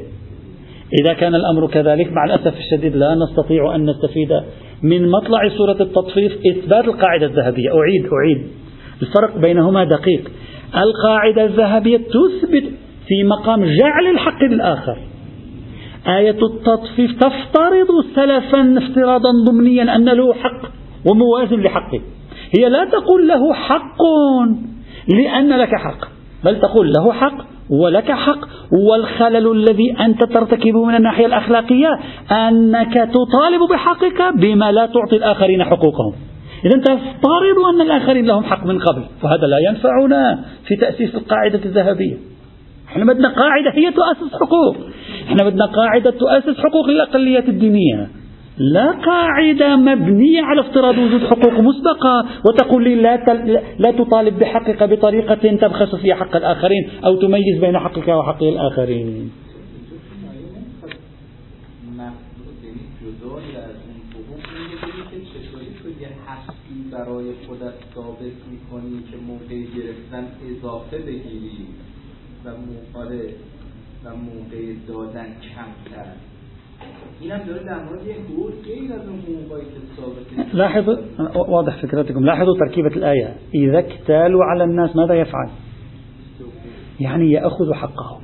إذا 1.00 1.12
كان 1.12 1.34
الأمر 1.34 1.66
كذلك 1.66 2.12
مع 2.12 2.24
الأسف 2.24 2.58
الشديد 2.58 2.96
لا 2.96 3.14
نستطيع 3.14 3.74
أن 3.74 3.90
نستفيد 3.90 4.40
من 4.82 5.10
مطلع 5.10 5.48
سورة 5.48 5.76
التطفيف 5.80 6.32
إثبات 6.46 6.84
القاعدة 6.84 7.26
الذهبية. 7.26 7.68
أعيد 7.68 8.06
أعيد. 8.12 8.46
الفرق 9.02 9.38
بينهما 9.38 9.84
دقيق. 9.84 10.30
القاعدة 10.76 11.44
الذهبية 11.44 11.96
تثبت 11.96 12.64
في 13.08 13.24
مقام 13.24 13.64
جعل 13.64 14.06
الحق 14.10 14.44
للآخر. 14.44 14.98
آية 16.08 16.38
التطفيف 16.42 17.12
تفترض 17.12 17.88
سلفا 18.14 18.78
افتراضا 18.78 19.30
ضمنيا 19.46 19.96
أن 19.96 20.04
له 20.04 20.34
حق 20.34 20.70
وموازن 21.10 21.60
لحقه. 21.60 22.00
هي 22.58 22.68
لا 22.68 22.84
تقول 22.84 23.28
له 23.28 23.54
حق 23.54 24.02
لأن 25.08 25.48
لك 25.48 25.74
حق 25.74 26.08
بل 26.44 26.60
تقول 26.60 26.92
له 26.92 27.12
حق 27.12 27.56
ولك 27.70 28.12
حق 28.12 28.38
والخلل 28.72 29.52
الذي 29.52 29.96
أنت 30.00 30.24
ترتكبه 30.24 30.84
من 30.84 30.94
الناحية 30.94 31.26
الأخلاقية 31.26 31.88
أنك 32.30 32.94
تطالب 32.94 33.60
بحقك 33.70 34.34
بما 34.34 34.72
لا 34.72 34.86
تعطي 34.86 35.16
الآخرين 35.16 35.64
حقوقهم. 35.64 36.12
إذا 36.64 36.78
تفترض 36.80 37.58
أن 37.74 37.80
الآخرين 37.80 38.26
لهم 38.26 38.44
حق 38.44 38.66
من 38.66 38.78
قبل 38.78 39.04
وهذا 39.22 39.46
لا 39.46 39.58
ينفعنا 39.68 40.44
في 40.66 40.76
تأسيس 40.76 41.14
القاعدة 41.14 41.60
الذهبية. 41.64 42.16
إحنا 42.88 43.04
بدنا 43.04 43.28
قاعدة 43.28 43.70
هي 43.74 43.90
تؤسس 43.90 44.34
حقوق. 44.34 44.76
إحنا 45.28 45.44
بدنا 45.44 45.66
قاعدة 45.66 46.10
تؤسس 46.10 46.60
حقوق 46.60 46.88
الأقليات 46.88 47.48
الدينية. 47.48 48.08
لا 48.58 48.90
قاعدة 48.90 49.76
مبنية 49.76 50.42
على 50.42 50.60
افتراض 50.60 50.98
وجود 50.98 51.20
حقوق 51.26 51.60
مسبقة 51.60 52.26
وتقول 52.44 52.84
لي 52.84 52.94
لا, 52.94 53.16
لا 53.78 53.90
تطالب 53.90 54.38
بحقك 54.38 54.82
بطريقة 54.82 55.56
تبخس 55.56 55.94
فيها 55.94 56.14
حق 56.14 56.36
الآخرين 56.36 56.90
أو 57.04 57.16
تميز 57.16 57.60
بين 57.60 57.78
حقك 57.78 58.08
وحق 58.08 58.42
الآخرين. 58.42 59.30
برای 66.92 67.32
خودت 67.46 67.78
ثابت 67.94 68.36
میکنی 68.50 69.02
که 69.10 69.16
موقع 69.16 69.58
گرفتن 69.76 70.26
اضافه 70.50 70.98
بگیری 70.98 71.66
و 72.44 72.50
موقع 72.50 73.30
و 74.04 74.16
موقع 74.16 74.72
دادن 74.88 75.26
لاحظوا 80.52 80.96
واضح 81.48 81.82
فكرتكم 81.82 82.24
لاحظوا 82.24 82.54
تركيبة 82.66 82.96
الآية. 82.96 83.34
إذا 83.54 83.78
اكتالوا 83.78 84.44
على 84.44 84.64
الناس 84.64 84.96
ماذا 84.96 85.14
يفعل؟ 85.14 85.48
يعني 87.00 87.32
يأخذ 87.32 87.74
حقه. 87.74 88.20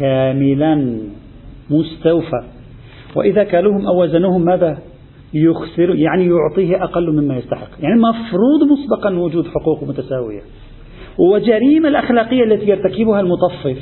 كاملا. 0.00 0.98
مستوفى. 1.70 2.42
وإذا 3.16 3.44
كالوهم 3.44 3.86
أو 3.86 4.02
وزنوهم 4.02 4.44
ماذا؟ 4.44 4.78
يخسر 5.34 5.94
يعني 5.94 6.26
يعطيه 6.26 6.84
أقل 6.84 7.12
مما 7.12 7.36
يستحق. 7.36 7.68
يعني 7.80 8.00
مفروض 8.00 8.78
مسبقا 8.78 9.18
وجود 9.18 9.46
حقوق 9.46 9.84
متساوية. 9.84 10.40
وجريمة 11.18 11.88
الأخلاقية 11.88 12.44
التي 12.44 12.66
يرتكبها 12.66 13.20
المطفف 13.20 13.78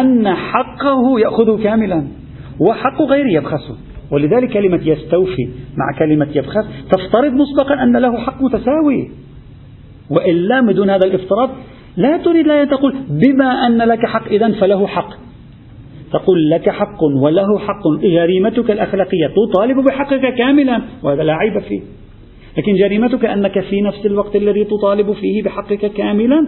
أن 0.00 0.34
حقه 0.34 1.20
يأخذه 1.20 1.62
كاملا. 1.62 2.21
وحق 2.68 3.02
غيره 3.02 3.28
يبخسه 3.28 3.76
ولذلك 4.12 4.52
كلمة 4.52 4.80
يستوفي 4.84 5.48
مع 5.76 5.98
كلمة 5.98 6.28
يبخس 6.34 6.66
تفترض 6.90 7.32
مسبقا 7.32 7.82
أن 7.82 7.96
له 7.96 8.18
حق 8.18 8.42
متساوي. 8.42 9.10
وإلا 10.10 10.60
بدون 10.60 10.90
هذا 10.90 11.06
الافتراض 11.06 11.50
لا 11.96 12.16
تريد 12.16 12.46
لا 12.46 12.64
تقول 12.64 12.94
بما 13.10 13.66
أن 13.66 13.78
لك 13.78 14.06
حق 14.06 14.26
إذا 14.26 14.52
فله 14.52 14.86
حق. 14.86 15.10
تقول 16.12 16.50
لك 16.50 16.68
حق 16.70 17.02
وله 17.22 17.58
حق 17.58 17.88
جريمتك 18.02 18.70
الأخلاقية 18.70 19.30
تطالب 19.36 19.84
بحقك 19.84 20.34
كاملا 20.34 20.82
وهذا 21.02 21.22
لا 21.22 21.32
عيب 21.32 21.58
فيه. 21.58 21.80
لكن 22.58 22.74
جريمتك 22.74 23.24
أنك 23.24 23.60
في 23.60 23.80
نفس 23.80 24.06
الوقت 24.06 24.36
الذي 24.36 24.64
تطالب 24.64 25.12
فيه 25.12 25.42
بحقك 25.42 25.92
كاملا 25.92 26.46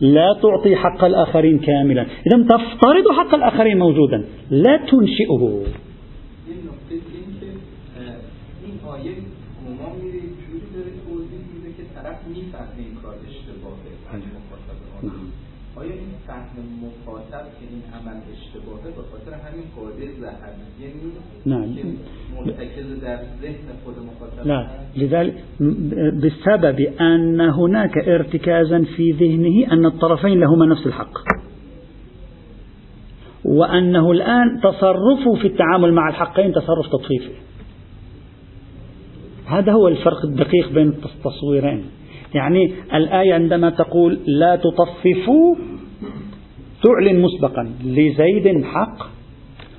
لا 0.00 0.38
تعطي 0.42 0.76
حق 0.76 1.04
الآخرين 1.04 1.58
كاملا. 1.58 2.06
إذا 2.26 2.42
تفترض 2.42 3.06
حق 3.18 3.34
الآخرين 3.34 3.78
موجودا. 3.78 4.24
لا 4.50 4.76
تنشئه. 4.76 5.62
آیا 15.78 15.92
این 15.92 16.14
فهم 16.26 16.64
مخاطب 16.84 17.44
که 17.56 17.64
این 17.70 17.82
عمل 17.94 18.20
اشتباهه 18.34 18.88
به 18.96 19.02
خاطر 19.10 19.32
همین 19.46 19.64
قاعدة 19.76 20.04
یعنی 20.80 21.12
نعم. 21.46 21.96
لا. 24.44 24.68
لذلك 24.96 25.34
بسبب 26.22 26.80
أن 27.00 27.40
هناك 27.40 27.98
ارتكازا 27.98 28.84
في 28.96 29.10
ذهنه 29.10 29.72
أن 29.72 29.86
الطرفين 29.86 30.40
لهما 30.40 30.66
نفس 30.66 30.86
الحق. 30.86 31.18
وأنه 33.44 34.12
الآن 34.12 34.60
تصرفه 34.62 35.34
في 35.40 35.46
التعامل 35.46 35.92
مع 35.92 36.08
الحقين 36.08 36.52
تصرف 36.52 36.86
تطفيفي. 36.92 37.32
هذا 39.46 39.72
هو 39.72 39.88
الفرق 39.88 40.24
الدقيق 40.24 40.72
بين 40.72 40.88
التصويرين. 40.88 41.84
يعني 42.34 42.74
الآية 42.94 43.34
عندما 43.34 43.70
تقول 43.70 44.18
لا 44.26 44.56
تطففوا 44.56 45.56
تعلن 46.82 47.22
مسبقا 47.22 47.72
لزيد 47.84 48.64
حق 48.64 49.17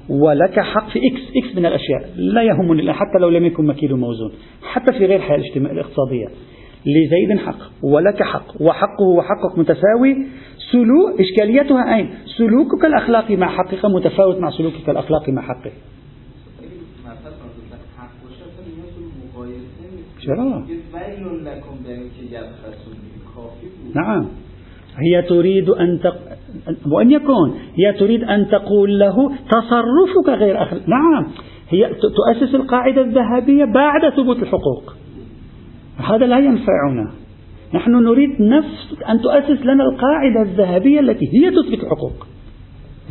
ولك 0.09 0.59
حق 0.59 0.89
في 0.89 0.99
X 0.99 1.21
X 1.37 1.57
من 1.57 1.65
الأشياء. 1.65 2.09
لا 2.15 2.41
يهمني 2.43 2.93
حتى 2.93 3.17
لو 3.19 3.29
لم 3.29 3.45
يكن 3.45 3.65
مكيل 3.65 3.95
موزون. 3.95 4.31
حتى 4.61 4.93
في 4.93 5.05
غير 5.05 5.15
الحياة 5.15 5.37
الاقتصادية. 5.55 6.27
لزيد 6.85 7.39
حق 7.39 7.59
ولك 7.83 8.23
حق. 8.23 8.61
وحقه 8.61 9.07
وحقك 9.17 9.57
متساوي. 9.57 10.15
سلوك 10.71 11.19
إشكاليتها 11.19 11.95
أين؟ 11.95 12.09
سلوكك 12.37 12.85
الأخلاقي 12.85 13.35
مع 13.35 13.47
حقك 13.47 13.85
متفاوت 13.85 14.37
مع 14.39 14.51
سلوكك 14.51 14.89
الأخلاقي 14.89 15.31
مع 15.31 15.41
حقه؟ 15.41 15.71
نعم. 23.95 24.27
هي 24.97 25.21
تريد 25.21 25.69
أن 25.69 25.99
تق... 26.03 26.38
وأن 26.91 27.11
يكون 27.11 27.53
هي 27.75 27.93
تريد 27.99 28.23
أن 28.23 28.47
تقول 28.47 28.99
له 28.99 29.31
تصرفك 29.49 30.39
غير 30.39 30.63
أخلاقي 30.63 30.85
نعم. 30.87 31.27
هي 31.69 31.89
تؤسس 31.93 32.55
القاعدة 32.55 33.01
الذهبية 33.01 33.65
بعد 33.65 34.09
ثبوت 34.09 34.43
الحقوق. 34.43 34.93
هذا 35.97 36.25
لا 36.25 36.39
ينفعنا. 36.39 37.11
نحن 37.73 37.91
نريد 37.91 38.41
نفس 38.41 38.95
أن 39.09 39.21
تؤسس 39.21 39.65
لنا 39.65 39.83
القاعدة 39.83 40.41
الذهبية 40.41 40.99
التي 40.99 41.25
هي 41.25 41.51
تثبت 41.51 41.83
الحقوق. 41.83 42.27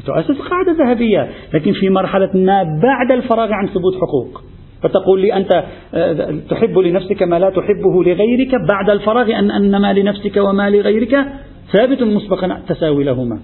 تؤسس 0.07 0.41
القاعدة 0.41 0.73
الذهبية 0.73 1.29
لكن 1.55 1.73
في 1.73 1.91
مرحلة 1.91 2.31
ما 2.35 2.63
بعد 2.83 3.13
الفراغ 3.13 3.53
عن 3.53 3.67
ثبوت 3.67 3.95
حقوق. 3.95 4.43
فتقول 4.83 5.21
لي 5.21 5.37
أنت 5.37 5.65
آه، 5.95 6.35
تحب 6.51 6.79
لنفسك 6.79 7.23
ما 7.23 7.39
لا 7.39 7.51
تحبه 7.51 8.03
لغيرك 8.05 8.55
بعد 8.69 8.91
الفراغ 8.91 9.39
أن 9.39 9.51
أن 9.51 9.81
ما 9.81 9.93
لنفسك 9.93 10.37
وما 10.37 10.71
لغيرك 10.71 11.27
ثابت 11.73 12.03
مسبقا 12.03 12.63
تساوي 12.69 13.05
لهما 13.05 13.41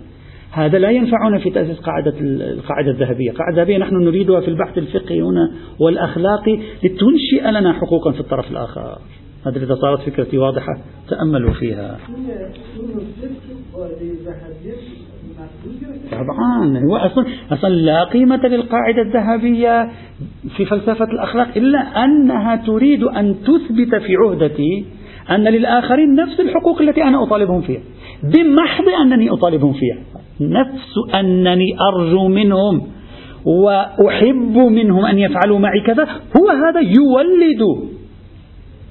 هذا 0.54 0.78
لا 0.78 0.90
ينفعنا 0.90 1.38
في 1.38 1.50
تأسيس 1.50 1.78
قاعدة 1.80 2.14
القاعدة 2.20 2.90
الذهبية، 2.90 3.30
القاعدة 3.30 3.62
الذهبية 3.62 3.78
نحن 3.78 3.94
نريدها 3.94 4.40
في 4.40 4.48
البحث 4.48 4.78
الفقهي 4.78 5.22
هنا 5.22 5.52
والأخلاقي 5.80 6.58
لتنشئ 6.84 7.50
لنا 7.50 7.72
حقوقا 7.72 8.12
في 8.12 8.20
الطرف 8.20 8.50
الآخر. 8.50 8.98
هذا 9.46 9.58
إذا 9.58 9.74
صارت 9.74 10.00
فكرتي 10.00 10.38
واضحة. 10.38 10.72
تأملوا 11.08 11.52
فيها. 11.52 11.98
طبعا. 16.10 16.78
هو 16.90 16.96
أصلا 16.96 17.24
أصلا 17.52 17.68
لا 17.68 18.04
قيمة 18.04 18.46
للقاعدة 18.46 19.02
الذهبية 19.02 19.90
في 20.56 20.64
فلسفة 20.64 21.04
الأخلاق 21.04 21.48
إلا 21.56 21.78
أنها 21.78 22.56
تريد 22.56 23.02
أن 23.02 23.36
تثبت 23.42 24.02
في 24.02 24.16
عهدتي 24.16 24.84
أن 25.30 25.44
للآخرين 25.44 26.14
نفس 26.14 26.40
الحقوق 26.40 26.82
التي 26.82 27.02
أنا 27.02 27.22
أطالبهم 27.22 27.60
فيها. 27.60 27.80
بمحض 28.32 28.84
أنني 29.02 29.30
أطالبهم 29.30 29.72
فيها. 29.72 29.98
نفس 30.40 31.14
أنني 31.14 31.76
أرجو 31.92 32.28
منهم 32.28 32.86
وأحب 33.44 34.56
منهم 34.56 35.04
أن 35.04 35.18
يفعلوا 35.18 35.58
معي 35.58 35.80
كذا. 35.86 36.04
هو 36.38 36.48
هذا 36.48 36.80
يولد 36.80 37.88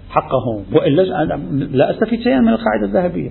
حقهم. 0.09 0.63
وإلا 0.73 1.01
لا 1.71 1.91
أستفيد 1.91 2.21
شيئا 2.21 2.39
من 2.39 2.49
القاعدة 2.49 2.85
الذهبية. 2.85 3.29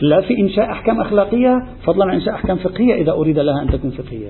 لا 0.00 0.20
في 0.20 0.40
إنشاء 0.40 0.70
أحكام 0.70 1.00
أخلاقية 1.00 1.62
فضلا 1.84 2.04
عن 2.04 2.14
إنشاء 2.14 2.34
أحكام 2.34 2.56
فقهية 2.56 2.94
إذا 2.94 3.12
أريد 3.12 3.38
لها 3.38 3.62
أن 3.62 3.70
تكون 3.70 3.90
فقهية. 3.90 4.28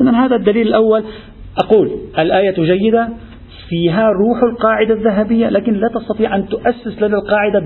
إذا 0.00 0.10
هذا 0.10 0.36
الدليل 0.36 0.66
الأول. 0.66 1.04
أقول 1.64 1.90
الآية 2.18 2.54
جيدة 2.62 3.08
فيها 3.68 4.08
روح 4.08 4.42
القاعدة 4.42 4.94
الذهبية 4.94 5.48
لكن 5.48 5.72
لا 5.72 5.88
تستطيع 5.94 6.36
أن 6.36 6.48
تؤسس 6.48 7.02
لنا 7.02 7.16
القاعدة 7.16 7.58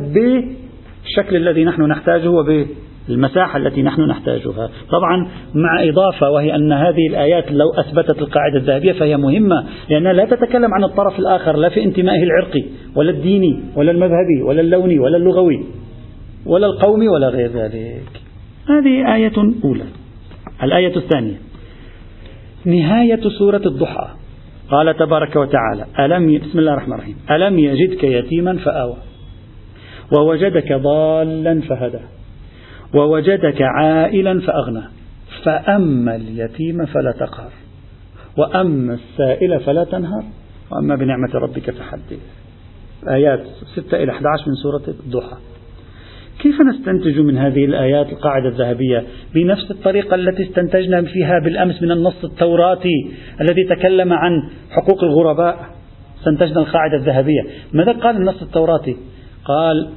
بالشكل 1.02 1.37
الذي 1.37 1.64
نحن 1.64 1.82
نحتاجه 1.82 2.30
وبالمساحة 2.30 3.58
التي 3.58 3.82
نحن 3.82 4.00
نحتاجها. 4.00 4.70
طبعا 4.90 5.28
مع 5.54 5.88
إضافة 5.88 6.30
وهي 6.30 6.54
أن 6.54 6.72
هذه 6.72 7.06
الآيات 7.11 7.52
لو 7.52 7.72
أثبتت 7.78 8.22
القاعدة 8.22 8.58
الذهبية 8.58 8.92
فهي 8.92 9.16
مهمة 9.16 9.66
لأنها 9.90 10.12
لا 10.12 10.24
تتكلم 10.24 10.74
عن 10.74 10.84
الطرف 10.84 11.18
الآخر 11.18 11.56
لا 11.56 11.68
في 11.68 11.84
انتمائه 11.84 12.22
العرقي 12.22 12.64
ولا 12.96 13.11
الديني 13.11 13.61
ولا 13.76 13.90
المذهبي 13.90 14.42
ولا 14.46 14.61
اللوني 14.61 14.98
ولا 14.98 15.16
اللغوي 15.16 15.64
ولا 16.46 16.66
القوم 16.66 17.08
ولا 17.08 17.28
غير 17.28 17.50
ذلك. 17.50 18.20
هذه 18.68 19.14
آية 19.14 19.32
أولى. 19.64 19.84
الآية 20.62 20.96
الثانية. 20.96 21.37
نهاية 22.64 23.20
سورة 23.38 23.62
الضحى. 23.66 24.08
قال 24.70 24.96
تبارك 24.96 25.37
وتعالى 25.37 25.84
ألم. 25.98 26.38
بسم 26.38 26.58
الله 26.58 26.72
الرحمن 26.72 26.94
الرحيم. 26.94 27.16
ألم 27.30 27.58
يجدك 27.58 28.04
يتيما 28.04 28.56
فآوى. 28.56 28.96
ووجدك 30.12 30.73
ضالا 30.73 31.61
فهدى 31.61 32.01
ووجدك 32.94 33.62
عائلا 33.62 34.40
فأغنى 34.40 34.83
فأما 35.44 36.16
اليتيم 36.16 36.87
فلا 36.87 37.12
تقهر. 37.12 37.51
وأما 38.37 38.94
السائل 38.94 39.61
فلا 39.61 39.85
تنهر 39.85 40.23
وأما 40.71 40.97
بنعمة 40.97 41.35
ربك 41.35 41.71
فحدث. 41.71 42.21
آيات 43.09 43.40
6 43.77 44.03
إلى 44.03 44.12
11 44.12 44.49
من 44.49 44.55
سورة 44.55 44.83
الضحى. 44.88 45.37
كيف 46.38 46.61
نستنتج 46.61 47.18
من 47.18 47.38
هذه 47.38 47.64
الآيات 47.64 48.12
القاعدة 48.12 48.49
الذهبية؟ 48.49 49.05
بنفس 49.35 49.71
الطريقة 49.71 50.14
التي 50.14 50.42
استنتجنا 50.42 51.03
فيها 51.03 51.38
بالأمس 51.44 51.83
من 51.83 51.90
النص 51.90 52.25
التوراتي 52.25 53.11
الذي 53.40 53.64
تكلم 53.64 54.12
عن 54.12 54.33
حقوق 54.71 55.05
الغرباء. 55.05 55.59
استنتجنا 56.18 56.61
القاعدة 56.61 56.97
الذهبية. 56.97 57.42
ماذا 57.73 57.92
قال 57.92 58.16
النص 58.16 58.42
التوراتي؟ 58.42 58.97
قال 59.48 59.88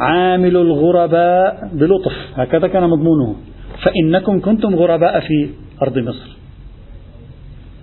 عامل 0.00 0.56
الغرباء 0.56 1.70
بلطف. 1.72 2.12
هكذا 2.34 2.68
كان 2.68 2.82
مضمونه. 2.82 3.36
فإنكم 3.82 4.40
كنتم 4.40 4.74
غرباء 4.74 5.20
في 5.20 5.50
أرض 5.82 5.98
مصر. 5.98 6.36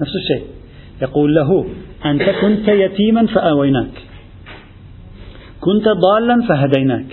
نفس 0.01 0.12
الشيء. 0.15 0.47
يقول 1.01 1.36
له 1.36 1.65
أنت 2.05 2.23
كنت 2.41 2.67
يتيما 2.67 3.27
فآويناك. 3.27 3.91
كنت 5.59 5.86
ضالا 5.88 6.47
فهديناك. 6.47 7.05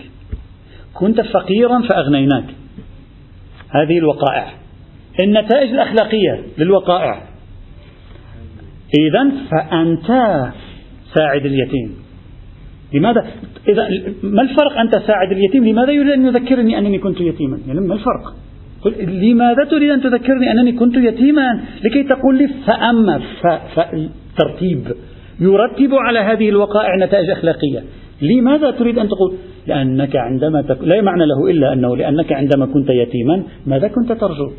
كنت 0.94 1.20
فقيرا 1.20 1.82
فأغنيناك. 1.82 2.44
هذه 3.70 3.98
الوقائع. 3.98 4.52
النتائج 5.20 5.70
الأخلاقية 5.70 6.42
للوقائع. 6.58 7.22
إذا 8.98 9.32
فأنت 9.50 10.06
ساعد 11.14 11.46
اليتيم. 11.46 11.99
لماذا؟ 12.94 13.26
إذا 13.68 13.88
ما 14.22 14.42
الفرق 14.42 14.78
أنت 14.78 14.92
ساعد 15.06 15.32
اليتيم؟ 15.32 15.64
لماذا 15.64 15.92
يريد 15.92 16.12
أن 16.12 16.26
يذكرني 16.26 16.78
أنني 16.78 16.98
كنت 16.98 17.20
يتيما؟ 17.20 17.58
يعني 17.66 17.80
ما 17.80 17.94
الفرق؟ 17.94 18.34
لماذا 19.00 19.64
تريد 19.70 19.90
أن 19.90 20.02
تذكرني 20.02 20.50
أنني 20.50 20.72
كنت 20.72 20.96
يتيما؟ 20.96 21.60
لكي 21.84 22.02
تقول 22.02 22.38
لي 22.38 22.48
فأما 22.66 23.20
ترتيب 24.38 24.84
يرتب 25.40 25.94
على 25.94 26.18
هذه 26.18 26.48
الوقائع 26.48 26.96
نتائج 26.96 27.30
أخلاقية. 27.30 27.82
لماذا 28.22 28.70
تريد 28.70 28.98
أن 28.98 29.08
تقول؟ 29.08 29.34
لأنك 29.66 30.16
عندما 30.16 30.62
تك... 30.62 30.78
لا 30.82 31.00
معنى 31.02 31.24
له 31.26 31.50
إلا 31.50 31.72
أنه 31.72 31.96
لأنك 31.96 32.32
عندما 32.32 32.66
كنت 32.66 32.90
يتيما 32.90 33.42
ماذا 33.66 33.88
كنت 33.88 34.12
ترجو؟ 34.12 34.50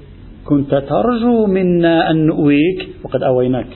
كنت 0.46 0.76
ترجو 0.76 1.46
منا 1.46 2.12
أن 2.12 2.26
نؤويك 2.26 2.90
وقد 3.04 3.24
أويناك. 3.24 3.68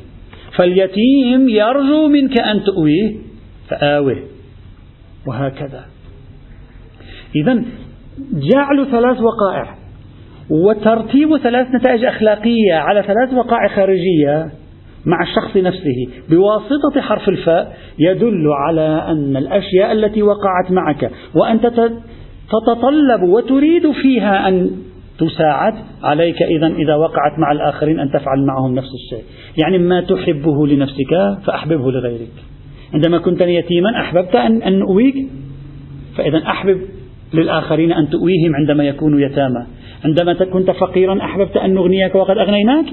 فاليتيم 0.58 1.50
يرجو 1.50 2.08
منك 2.08 2.40
أن 2.40 2.64
تؤويه 2.64 3.16
فآوه. 3.70 4.35
وهكذا. 5.28 5.86
إذا 7.36 7.64
جعل 8.34 8.88
ثلاث 8.92 9.18
وقائع 9.22 9.76
وترتيب 10.50 11.38
ثلاث 11.38 11.68
نتائج 11.76 12.06
أخلاقية 12.06 12.74
على 12.74 13.04
ثلاث 13.04 13.34
وقائع 13.34 13.68
خارجية 13.68 14.52
مع 15.06 15.24
الشخص 15.24 15.58
نفسه. 15.58 16.08
بواسطة 16.30 17.02
حرف 17.02 17.30
الفاء 17.30 17.78
يدل 18.00 18.48
على 18.68 19.06
أن 19.08 19.38
الأشياء 19.38 19.92
التي 19.92 20.24
وقعت 20.24 20.72
معك 20.72 21.12
وأنت 21.36 21.66
تتطلب 22.48 23.24
وتريد 23.24 23.92
فيها 23.92 24.48
أن 24.48 24.72
تساعد 25.20 25.74
عليك 26.04 26.42
إذا 26.42 26.68
إذا 26.68 26.96
وقعت 26.96 27.40
مع 27.40 27.52
الآخرين 27.52 28.00
أن 28.00 28.10
تفعل 28.10 28.46
معهم 28.46 28.76
نفس 28.76 28.90
الشيء. 28.94 29.24
يعني 29.58 29.78
ما 29.78 30.02
تحبه 30.02 30.68
لنفسك 30.68 31.38
فأحببه 31.46 31.92
لغيرك. 31.92 32.55
عندما 32.94 33.18
كنت 33.18 33.42
يتيما 33.42 34.02
أحببت 34.02 34.36
أن, 34.36 34.64
أن 34.64 34.82
أؤويك. 34.82 35.16
فإذا 36.18 36.38
أحبب 36.38 36.82
للآخرين 37.34 37.92
أن 37.92 38.10
تؤويهم 38.10 38.56
عندما 38.56 38.84
يكونوا 38.84 39.20
يتامى. 39.20 39.66
عندما 40.06 40.34
كنت 40.34 40.72
فقيرا 40.72 41.26
أحببت 41.26 41.58
أن 41.58 41.74
نغنيك 41.74 42.16
وقد 42.16 42.38
أغنيناك. 42.38 42.86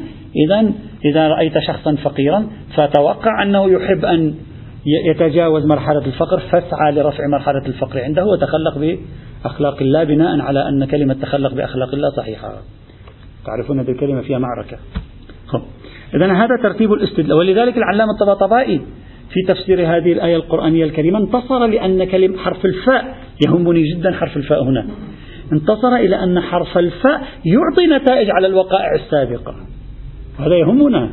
إذا 0.46 0.72
إذا 1.04 1.28
رأيت 1.28 1.58
شخصا 1.58 1.94
فقيرا 1.94 2.46
فتوقع 2.76 3.42
أنه 3.42 3.70
يحب 3.70 4.04
أن 4.04 4.34
يتجاوز 5.10 5.66
مرحلة 5.66 6.06
الفقر. 6.06 6.40
فاسعى 6.40 6.92
لرفع 6.92 7.26
مرحلة 7.32 7.66
الفقر 7.66 8.00
عنده 8.02 8.24
وتخلق 8.24 8.78
بأخلاق 8.78 9.82
الله 9.82 10.04
بناء 10.04 10.40
على 10.40 10.68
أن 10.68 10.84
كلمة 10.84 11.14
تخلق 11.14 11.54
بأخلاق 11.54 11.94
الله 11.94 12.10
صحيحة. 12.10 12.52
تعرفون 13.46 13.80
هذه 13.80 13.90
الكلمة 13.90 14.20
فيها 14.20 14.38
معركة. 14.38 14.76
إذا 16.14 16.32
هذا 16.32 16.56
ترتيب 16.62 16.92
الاستدلال. 16.92 17.32
ولذلك 17.32 17.76
العلامة 17.76 18.10
الطباطبائي 18.12 18.80
في 19.32 19.42
تفسير 19.48 19.80
هذه 19.80 20.12
الآية 20.12 20.36
القرآنية 20.36 20.84
الكريمة 20.84 21.18
انتصر 21.18 21.66
لأن 21.66 22.04
كلمة 22.04 22.38
حرف 22.38 22.64
الفاء 22.64 23.16
يهمني 23.46 23.82
جدا 23.82 24.12
حرف 24.12 24.36
الفاء 24.36 24.64
هنا. 24.64 24.86
انتصر 25.52 25.96
إلى 25.96 26.24
أن 26.24 26.40
حرف 26.40 26.78
الفاء 26.78 27.22
يعطي 27.44 27.86
نتائج 27.86 28.30
على 28.30 28.46
الوقائع 28.46 28.94
السابقة. 28.94 29.54
هذا 30.38 30.54
يهمنا. 30.54 31.10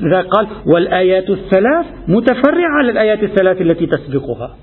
لذا 0.00 0.20
قال 0.20 0.46
والآيات 0.66 1.30
الثلاث 1.30 1.86
متفرعة 2.08 2.78
على 2.78 2.90
الآيات 2.90 3.22
الثلاث 3.22 3.60
التي 3.60 3.86
تسبقها. 3.86 4.56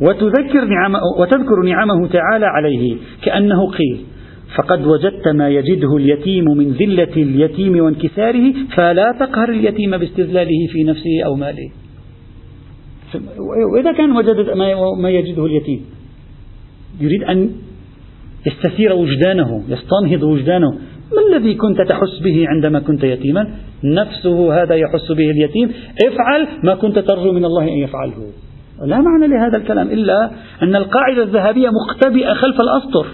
وتذكر 0.00 0.64
نعمه 0.64 0.98
وتذكر 1.18 1.62
نعمه 1.64 2.08
تعالى 2.08 2.46
عليه 2.46 2.96
كأنه 3.22 3.70
قيل 3.70 4.04
فقد 4.56 4.86
وجدت 4.86 5.28
ما 5.28 5.48
يجده 5.48 5.96
اليتيم 5.96 6.44
من 6.44 6.72
ذلة 6.72 7.12
اليتيم 7.16 7.84
وانكساره 7.84 8.54
فلا 8.76 9.12
تقهر 9.20 9.48
اليتيم 9.48 9.96
باستذلاله 9.96 10.66
في 10.72 10.84
نفسه 10.84 11.22
أو 11.26 11.34
ماله. 11.34 11.70
وإذا 13.74 13.92
كان 13.92 14.16
وجد 14.16 14.36
ما 15.02 15.10
يجده 15.10 15.46
اليتيم 15.46 15.84
يريد 17.00 17.22
أن 17.22 17.50
يستثير 18.46 18.92
وجدانه 18.92 19.62
يستنهض 19.68 20.22
وجدانه. 20.22 20.70
ما 21.12 21.36
الذي 21.36 21.54
كنت 21.54 21.80
تحس 21.88 22.22
به 22.24 22.44
عندما 22.48 22.78
كنت 22.80 23.04
يتيما؟ 23.04 23.54
نفسه 23.84 24.62
هذا 24.62 24.74
يحس 24.74 25.12
به 25.12 25.30
اليتيم. 25.30 25.70
افعل 26.06 26.48
ما 26.64 26.74
كنت 26.74 26.98
ترجو 26.98 27.32
من 27.32 27.44
الله 27.44 27.62
أن 27.62 27.78
يفعله. 27.78 28.32
لا 28.86 29.00
معنى 29.00 29.26
لهذا 29.26 29.56
الكلام 29.56 29.90
إلا 29.90 30.30
أن 30.62 30.76
القاعدة 30.76 31.22
الذهبية 31.22 31.68
مختبئة 31.68 32.34
خلف 32.34 32.56
الأسطر. 32.60 33.06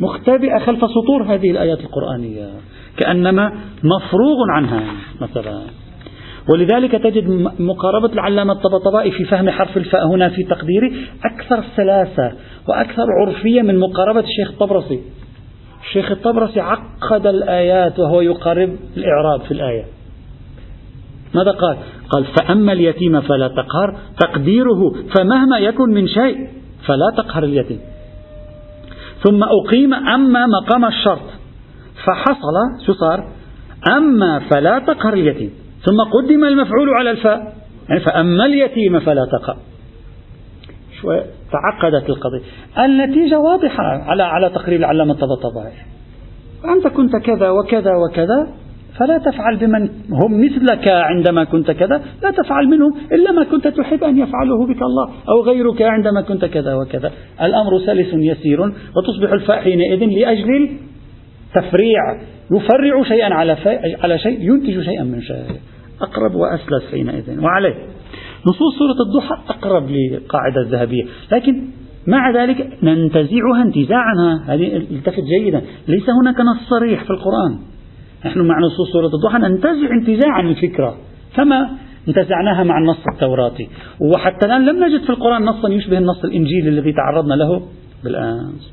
مختبئة 0.00 0.58
خلف 0.58 0.80
سطور 0.80 1.22
هذه 1.22 1.50
الآيات 1.50 1.80
القرآنية. 1.80 2.48
كأنما 2.96 3.52
مفروغ 3.84 4.36
عنها 4.50 4.82
مثلا. 5.20 5.60
ولذلك 6.52 6.92
تجد 6.92 7.28
مقاربة 7.58 8.12
العلامة 8.12 8.52
الطبطبائي 8.52 9.10
في 9.10 9.24
فهم 9.24 9.50
حرف 9.50 9.76
الفاء 9.76 10.06
هنا 10.06 10.28
في 10.28 10.42
تقديري 10.42 11.06
أكثر 11.24 11.64
سلاسة 11.76 12.32
وأكثر 12.68 13.06
عرفية 13.20 13.62
من 13.62 13.78
مقاربة 13.78 14.20
الشيخ 14.20 14.50
الطبرسي. 14.50 15.00
الشيخ 15.84 16.10
الطبرسي 16.10 16.60
عقد 16.60 17.26
الآيات 17.26 17.98
وهو 17.98 18.20
يقارب 18.20 18.76
الإعراب 18.96 19.40
في 19.40 19.50
الآية. 19.50 19.84
ماذا 21.34 21.50
قال؟ 21.50 21.76
قال 22.10 22.24
فأما 22.24 22.72
اليتيم 22.72 23.20
فلا 23.20 23.48
تقهر 23.48 23.98
تقديره 24.20 24.92
فمهما 25.16 25.58
يكن 25.58 25.90
من 25.90 26.08
شيء 26.08 26.48
فلا 26.86 27.22
تقهر 27.22 27.44
اليتيم. 27.44 27.78
ثم 29.24 29.40
أقيم 29.42 29.94
أما 29.94 30.46
مقام 30.46 30.84
الشرط. 30.84 31.28
فحصل 32.06 32.86
شو 32.86 32.92
صار؟ 32.92 33.28
أما 33.96 34.38
فلا 34.50 34.78
تقهر 34.78 35.12
اليتيم. 35.12 35.50
ثم 35.84 35.96
قدم 36.18 36.44
المفعول 36.44 36.88
على 36.98 37.10
الفاء. 37.10 37.38
يعني 37.88 38.00
فأما 38.00 38.46
اليتيم 38.46 39.00
فلا 39.00 39.26
تقهر. 39.32 39.56
شوي 41.00 41.20
تعقدت 41.52 42.10
القضية. 42.10 42.42
النتيجة 42.84 43.38
واضحة 43.38 43.84
على 43.84 44.22
على 44.22 44.50
تقرير 44.50 44.78
العلامة 44.78 45.12
الطبطبائي 45.12 45.76
أنت 46.64 46.86
كنت 46.86 47.16
كذا 47.16 47.50
وكذا 47.50 47.90
وكذا 47.96 48.65
فلا 48.98 49.18
تفعل 49.18 49.56
بمن 49.56 49.88
هم 50.10 50.40
مثلك 50.40 50.88
عندما 50.88 51.44
كنت 51.44 51.70
كذا 51.70 52.02
لا 52.22 52.30
تفعل 52.30 52.66
منهم 52.66 52.94
إلا 53.12 53.32
ما 53.32 53.44
كنت 53.44 53.68
تحب 53.68 54.04
أن 54.04 54.18
يفعله 54.18 54.66
بك 54.66 54.82
الله 54.82 55.10
أو 55.28 55.42
غيرك 55.42 55.82
عندما 55.82 56.20
كنت 56.20 56.44
كذا 56.44 56.74
وكذا. 56.74 57.12
الأمر 57.42 57.78
سلس 57.86 58.14
يسير 58.14 58.60
وتصبح 58.60 59.32
الفاء 59.32 59.60
حينئذ 59.60 60.04
لأجل 60.04 60.70
التفريع. 61.46 62.00
يفرع 62.52 63.02
شيئا 63.02 63.34
على, 63.34 63.56
على 64.02 64.18
شيء 64.18 64.40
ينتج 64.40 64.80
شيئا 64.80 65.04
من 65.04 65.22
شيء. 65.22 65.44
أقرب 66.00 66.34
وأسلس 66.34 66.90
حينئذ. 66.90 67.40
وعليه. 67.40 67.74
نصوص 68.46 68.78
سورة 68.78 68.96
الضحى 69.06 69.36
أقرب 69.48 69.90
للقاعدة 69.90 70.60
الذهبية. 70.60 71.04
لكن 71.32 71.62
مع 72.06 72.30
ذلك 72.30 72.78
ننتزعها 72.82 73.62
انتزاعا. 73.62 74.40
هذه 74.46 74.76
التفت 74.76 75.24
جيدا. 75.38 75.62
ليس 75.88 76.10
هناك 76.10 76.40
نص 76.40 76.68
صريح 76.68 77.04
في 77.04 77.10
القرآن. 77.10 77.58
نحن 78.26 78.40
مع 78.40 78.58
نصوص 78.58 78.92
سورة 78.92 79.10
الضحى 79.14 79.38
ننتزع 79.38 79.88
انتزاعا 80.00 80.40
الفكرة 80.40 80.96
كما 81.36 81.70
انتزعناها 82.08 82.64
مع 82.64 82.78
النص 82.78 83.02
التوراتي. 83.12 83.68
وحتى 84.00 84.46
الآن 84.46 84.66
لم 84.66 84.84
نجد 84.84 85.02
في 85.04 85.10
القرآن 85.10 85.42
نصا 85.42 85.68
يشبه 85.68 85.98
النص 85.98 86.24
الإنجيلي 86.24 86.68
الذي 86.68 86.92
تعرضنا 86.92 87.34
له 87.34 87.62
بالأمس 88.04 88.72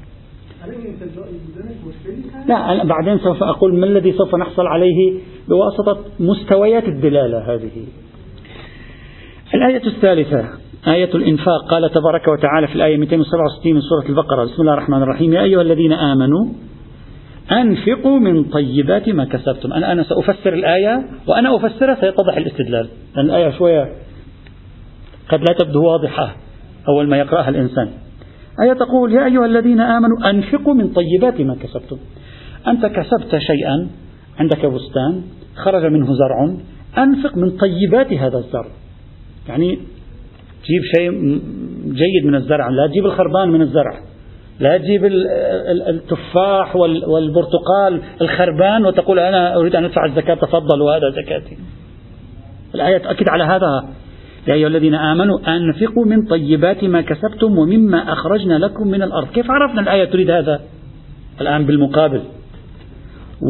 لا 2.48 2.84
بعدين 2.84 3.18
سوف 3.20 3.44
أقول 3.44 3.80
ما 3.80 3.86
الذي 3.86 4.12
سوف 4.12 4.36
نحصل 4.36 4.68
عليه 4.68 5.20
بواسطة 5.50 5.98
مستويات 6.20 6.88
الدلالة 6.88 7.54
هذه. 7.54 7.86
الآية 9.54 9.88
الثالثة 9.88 10.50
آية 10.88 11.16
الإنفاق. 11.16 11.70
قال 11.70 11.92
تبارك 11.92 12.28
وتعالى 12.28 12.68
في 12.68 12.76
الآية 12.76 12.98
267 12.98 13.74
من 13.74 13.82
سورة 13.82 14.10
البقرة. 14.10 14.44
بسم 14.46 14.62
الله 14.62 14.74
الرحمن 14.74 15.04
الرحيم. 15.04 15.34
يا 15.34 15.42
أيها 15.42 15.62
الذين 15.62 15.94
آمنوا 15.94 16.46
أنفقوا 17.51 18.19
من 18.19 18.43
طيبات 18.43 19.10
ما 19.10 19.25
كسبتم. 19.25 19.73
أنا 19.73 19.91
أنا 19.91 20.03
سأفسر 20.03 20.53
الآية 20.53 21.06
وأنا 21.27 21.56
أفسرها 21.56 21.95
سيتضح 22.01 22.38
الاستدلال. 22.38 22.88
لأن 23.15 23.25
الآية 23.25 23.49
شوية 23.58 23.93
قد 25.29 25.39
لا 25.39 25.56
تبدو 25.60 25.84
واضحة 25.84 26.36
أول 26.88 27.08
ما 27.10 27.17
يقرأها 27.17 27.49
الإنسان. 27.49 27.89
آية 28.62 28.73
تقول 28.73 29.13
يا 29.13 29.25
أيها 29.25 29.45
الذين 29.45 29.79
آمنوا 29.79 30.29
أنفقوا 30.29 30.73
من 30.73 30.93
طيبات 30.93 31.41
ما 31.41 31.56
كسبتم. 31.56 31.97
أنت 32.67 32.86
كسبت 32.86 33.38
شيئا 33.38 33.89
عندك 34.39 34.65
بستان 34.65 35.21
خرج 35.56 35.86
منه 35.86 36.06
زرع 36.13 36.56
أنفق 36.97 37.38
من 37.38 37.51
طيبات 37.51 38.13
هذا 38.13 38.38
الزرع. 38.38 38.67
يعني 39.47 39.79
جيب 40.65 40.82
شيء 40.95 41.12
جيد 41.86 42.25
من 42.25 42.36
الزرع 42.36 42.69
لا 42.69 42.88
تجيب 42.88 43.06
الخربان 43.06 43.49
من 43.49 43.62
الزرع. 43.62 43.99
لا 44.60 44.78
تجيب 44.78 45.06
التفاح 45.88 46.76
والبرتقال 47.08 48.02
الخربان 48.22 48.86
وتقول 48.86 49.20
أنا 49.20 49.56
أريد 49.56 49.76
أن 49.76 49.84
أدفع 49.84 50.06
الزكاة 50.06 50.34
تفضل 50.34 50.82
وهذا 50.82 51.10
زكاتي. 51.10 51.58
الآية 52.76 52.98
تؤكد 52.98 53.30
على 53.30 53.44
هذا. 53.44 53.86
يا 54.48 54.54
أيها 54.54 54.68
الذين 54.68 54.96
آمنوا 54.96 55.39
أنفقوا 55.48 56.06
من 56.06 56.26
طيبات 56.26 56.84
ما 56.84 57.02
كسبتم 57.02 57.58
ومما 57.58 58.13
أخرجنا 58.13 58.54
لكم 58.54 58.88
من 58.88 59.04
الأرض. 59.04 59.28
كيف 59.28 59.46
عرفنا 59.52 59.82
الآية 59.82 60.06
تريد 60.06 60.32
هذا؟ 60.32 60.62
الآن 61.42 61.66
بالمقابل. 61.66 62.22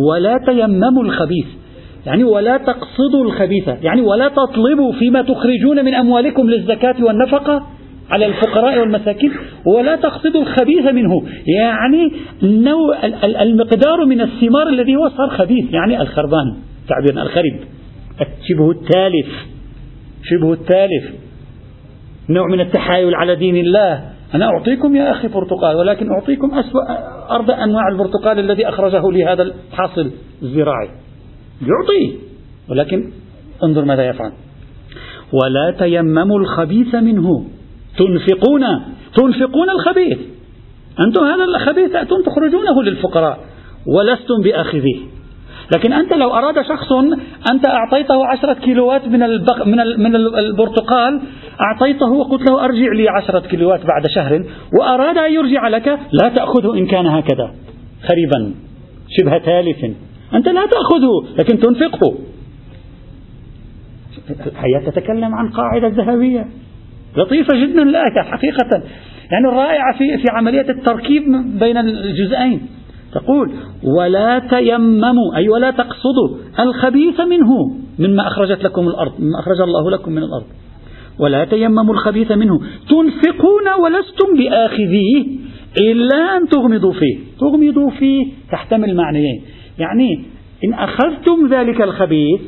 ولا 0.10 0.38
تيمموا 0.46 1.04
الخبيث. 1.04 1.46
يعني 2.06 2.24
ولا 2.24 2.58
تقصدوا 2.58 3.24
الخبيث 3.26 3.68
يعني 3.68 4.02
ولا 4.02 4.28
تطلبوا 4.28 4.94
فيما 4.94 5.22
تخرجون 5.22 5.86
من 5.86 5.94
أموالكم 5.96 6.50
للزكاة 6.50 6.96
والنفقة. 7.04 7.68
على 8.10 8.26
الفقراء 8.26 8.80
والمساكين 8.80 9.32
ولا 9.66 9.96
تقصدوا 9.96 10.42
الخبيث 10.42 10.86
منه. 10.86 11.24
يعني 11.48 12.12
نوع 12.44 13.06
المقدار 13.42 14.06
من 14.06 14.22
الثمار 14.22 14.70
الذي 14.70 14.96
هو 14.96 15.10
صار 15.10 15.30
خبيث 15.30 15.74
يعني 15.74 16.02
الخربان 16.02 16.56
تعبير 16.90 17.22
الخرب 17.22 17.60
شبه 18.50 18.72
التالف 18.72 19.28
شبه 20.24 20.54
التالف 20.54 21.04
نوع 22.30 22.48
من 22.48 22.60
التحايل 22.60 23.16
على 23.16 23.36
دين 23.36 23.58
الله. 23.58 24.10
أنا 24.36 24.46
أعطيكم 24.46 24.96
يا 24.96 25.12
أخي 25.12 25.28
برتقال 25.28 25.76
ولكن 25.76 26.12
أعطيكم 26.12 26.52
أسوأ 26.52 26.82
أرض 27.36 27.52
أنواع 27.52 27.88
البرتقال 27.88 28.40
الذي 28.40 28.70
أخرجه 28.70 29.12
لي 29.12 29.26
هذا 29.26 29.44
الحاصل 29.44 30.12
الزراعي. 30.42 30.90
يعطي 31.62 32.18
ولكن 32.70 33.12
انظر 33.64 33.86
ماذا 33.86 34.04
يفعل. 34.08 34.32
ولا 35.34 35.76
تيمموا 35.80 36.40
الخبيث 36.40 36.96
منه. 36.96 37.46
تنفقون 37.98 38.64
تنفقون 39.16 39.70
الخبيث. 39.70 40.18
أنتم 41.00 41.24
هذا 41.24 41.44
الخبيث 41.44 41.92
تأتون 41.92 42.24
تخرجونه 42.24 42.84
للفقراء 42.84 43.40
ولستم 43.88 44.42
بآخذيه. 44.44 45.00
لكن 45.76 45.94
أنت 45.94 46.14
لو 46.14 46.30
أراد 46.30 46.62
شخص 46.62 46.92
أنت 47.52 47.66
أعطيته 47.66 48.26
عشرة 48.26 48.54
كيلوات 48.54 49.08
من, 49.08 49.24
البق 49.24 49.66
من, 49.66 49.78
من 49.78 50.16
البرتقال 50.16 51.22
أعطيته 51.62 52.12
وقلت 52.12 52.50
له 52.50 52.66
أرجع 52.66 52.92
لي 52.96 53.10
عشرة 53.10 53.40
كيلوات 53.40 53.80
بعد 53.80 54.08
شهر 54.08 54.46
وأراد 54.80 55.18
أن 55.18 55.34
يرجع 55.34 55.68
لك 55.68 55.88
لا 56.12 56.30
تأخذه 56.30 56.74
إن 56.74 56.88
كان 56.88 57.08
هكذا. 57.08 57.54
خريبا 58.08 58.54
شبه 59.10 59.38
تالف. 59.38 59.96
أنت 60.34 60.48
لا 60.48 60.66
تأخذه 60.66 61.36
لكن 61.40 61.60
تنفقه. 61.60 62.14
الآية 64.30 64.90
تتكلم 64.90 65.36
عن 65.36 65.50
قاعدة 65.50 65.88
ذهبية. 65.88 66.48
لطيفة 67.18 67.66
جدا 67.66 67.84
الآية 67.84 68.22
حقيقة. 68.22 68.84
يعني 69.32 69.48
الرائعة 69.48 69.98
في 69.98 70.18
في 70.18 70.24
عملية 70.30 70.70
التركيب 70.70 71.24
بين 71.60 71.78
الجزئين. 71.78 72.62
تقول 73.14 73.54
ولا 73.84 74.40
تيمموا 74.40 75.36
أي 75.36 75.50
ولا 75.50 75.72
تقصدوا 75.72 76.38
الخبيث 76.60 77.20
منه 77.20 77.50
مما 78.00 78.28
أخرجت 78.28 78.64
لكم 78.64 78.88
الأرض 78.88 79.12
مما 79.20 79.40
أخرج 79.40 79.62
الله 79.62 79.92
لكم 79.92 80.12
من 80.12 80.24
الأرض. 80.24 80.46
ولا 81.20 81.46
تيمموا 81.46 81.94
الخبيث 81.94 82.32
منه. 82.32 82.60
تنفقون 82.90 83.68
ولستم 83.84 84.38
بآخذيه 84.38 85.26
إلا 85.78 86.38
أن 86.38 86.50
تغمضوا 86.50 86.94
فيه. 86.94 87.18
تغمضوا 87.40 87.90
فيه 87.90 88.26
تحتمل 88.52 88.96
معنيين 88.96 89.42
يعني 89.80 90.26
إن 90.66 90.74
أخذتم 90.74 91.48
ذلك 91.50 91.82
الخبيث 91.82 92.42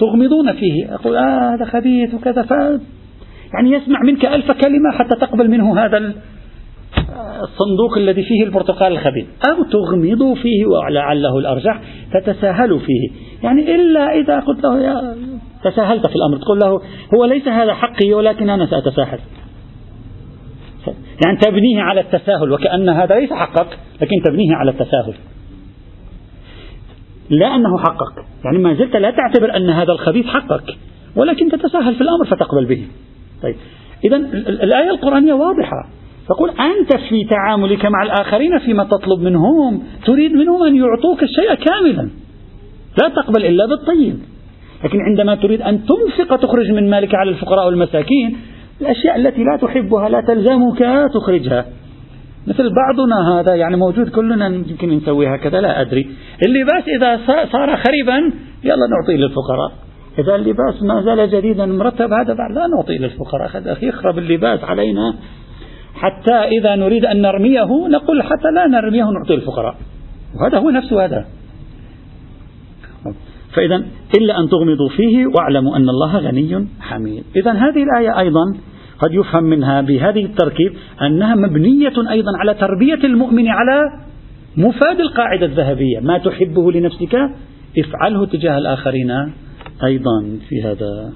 تغمضون 0.00 0.52
فيه. 0.52 0.94
أقول 0.94 1.16
آه 1.16 1.54
هذا 1.54 1.64
خبيث 1.64 2.14
وكذا 2.14 2.42
يعني 3.54 3.70
يسمع 3.70 4.02
منك 4.02 4.24
ألف 4.24 4.50
كلمة 4.50 4.92
حتى 4.98 5.14
تقبل 5.20 5.50
منه 5.50 5.78
هذا 5.84 6.14
الصندوق 7.42 7.96
الذي 7.96 8.22
فيه 8.22 8.44
البرتقال 8.44 8.92
الخبيث. 8.92 9.26
أو 9.50 9.62
تغمضوا 9.62 10.34
فيه 10.34 10.66
ولعله 10.66 11.38
الأرجح 11.38 11.80
تتساهلوا 12.12 12.78
فيه. 12.78 13.10
يعني 13.42 13.74
إلا 13.74 14.14
إذا 14.14 14.40
قلت 14.40 14.64
له 14.64 14.80
يا 14.80 15.16
تساهلت 15.64 16.06
في 16.06 16.14
الأمر. 16.14 16.36
تقول 16.36 16.58
له 16.58 16.80
هو 17.14 17.24
ليس 17.24 17.48
هذا 17.48 17.74
حقي 17.74 18.12
ولكن 18.12 18.50
أنا 18.50 18.66
سأتساهل. 18.66 19.18
يعني 21.24 21.38
تبنيه 21.38 21.82
على 21.82 22.00
التساهل. 22.00 22.52
وكأن 22.52 22.88
هذا 22.88 23.14
ليس 23.14 23.32
حقك 23.32 23.78
لكن 24.00 24.22
تبنيه 24.24 24.54
على 24.54 24.70
التساهل. 24.70 25.14
لا 27.30 27.54
أنه 27.56 27.78
حقك. 27.78 28.24
يعني 28.44 28.58
ما 28.58 28.74
زلت 28.74 28.96
لا 28.96 29.10
تعتبر 29.10 29.56
أن 29.56 29.70
هذا 29.70 29.92
الخبيث 29.92 30.26
حقك. 30.26 30.76
ولكن 31.16 31.48
تتساهل 31.48 31.94
في 31.94 32.00
الأمر 32.00 32.26
فتقبل 32.30 32.64
به. 32.64 32.86
طيب. 33.42 33.54
إذا 34.04 34.16
الآية 34.66 34.90
القرآنية 34.90 35.32
واضحة. 35.32 35.88
تقول 36.28 36.50
أنت 36.50 36.96
في 37.08 37.24
تعاملك 37.24 37.86
مع 37.86 38.02
الآخرين 38.02 38.58
فيما 38.58 38.84
تطلب 38.84 39.20
منهم 39.20 39.82
تريد 40.06 40.32
منهم 40.32 40.62
أن 40.62 40.76
يعطوك 40.76 41.22
الشيء 41.22 41.54
كاملا. 41.54 42.10
لا 43.02 43.08
تقبل 43.08 43.44
إلا 43.44 43.66
بالطيب. 43.66 44.18
لكن 44.84 44.98
عندما 45.00 45.34
تريد 45.34 45.62
أن 45.62 45.80
تنفق 45.84 46.36
تخرج 46.36 46.70
من 46.70 46.90
مالك 46.90 47.14
على 47.14 47.30
الفقراء 47.30 47.66
والمساكين 47.66 48.36
الأشياء 48.80 49.16
التي 49.16 49.44
لا 49.44 49.56
تحبها 49.56 50.08
لا 50.08 50.20
تلزمك 50.20 50.78
تخرجها. 51.14 51.66
مثل 52.46 52.70
بعضنا 52.74 53.40
هذا 53.40 53.54
يعني 53.54 53.76
موجود 53.76 54.08
كلنا 54.08 54.46
يمكن 54.46 54.90
نسوي 54.90 55.34
هكذا 55.34 55.60
لا 55.60 55.80
أدري. 55.80 56.06
اللباس 56.46 56.84
إذا 56.96 57.20
صار 57.52 57.76
خريبا 57.76 58.32
يلا 58.64 58.86
نعطيه 58.86 59.16
للفقراء. 59.16 59.85
إذا 60.18 60.34
اللباس 60.34 60.82
ما 60.82 61.02
زال 61.02 61.30
جديدا 61.30 61.66
مرتب 61.66 62.12
هذا 62.12 62.34
بعد 62.34 62.52
لا 62.52 62.66
نعطيه 62.66 62.98
للفقراء. 62.98 63.50
يخرب 63.82 64.18
اللباس 64.18 64.64
علينا. 64.64 65.14
حتى 65.94 66.34
إذا 66.34 66.74
نريد 66.74 67.04
أن 67.04 67.22
نرميه 67.22 67.88
نقول 67.88 68.22
حتى 68.22 68.50
لا 68.54 68.66
نرميه 68.66 69.04
نعطيه 69.04 69.34
الفقراء 69.34 69.74
وهذا 70.40 70.58
هو 70.58 70.70
نفس 70.70 70.92
هذا. 70.92 71.26
فإذا 73.54 73.76
إلا 74.20 74.40
أن 74.40 74.48
تغمضوا 74.48 74.88
فيه 74.96 75.26
واعلموا 75.26 75.76
أن 75.76 75.88
الله 75.88 76.18
غني 76.18 76.66
حميد. 76.80 77.24
إذا 77.36 77.52
هذه 77.52 77.82
الآية 77.82 78.18
أيضا 78.18 78.44
قد 78.98 79.14
يفهم 79.14 79.44
منها 79.44 79.80
بهذه 79.80 80.24
التركيب 80.24 80.72
أنها 81.02 81.34
مبنية 81.34 82.10
أيضا 82.10 82.30
على 82.40 82.54
تربية 82.54 83.04
المؤمن 83.04 83.48
على 83.48 83.80
مفاد 84.56 85.00
القاعدة 85.00 85.46
الذهبية. 85.46 86.00
ما 86.00 86.18
تحبه 86.18 86.72
لنفسك 86.72 87.16
افعله 87.78 88.26
تجاه 88.26 88.58
الآخرين. 88.58 89.32
أيضا 89.84 90.38
في 90.48 90.62
هذا. 90.62 91.12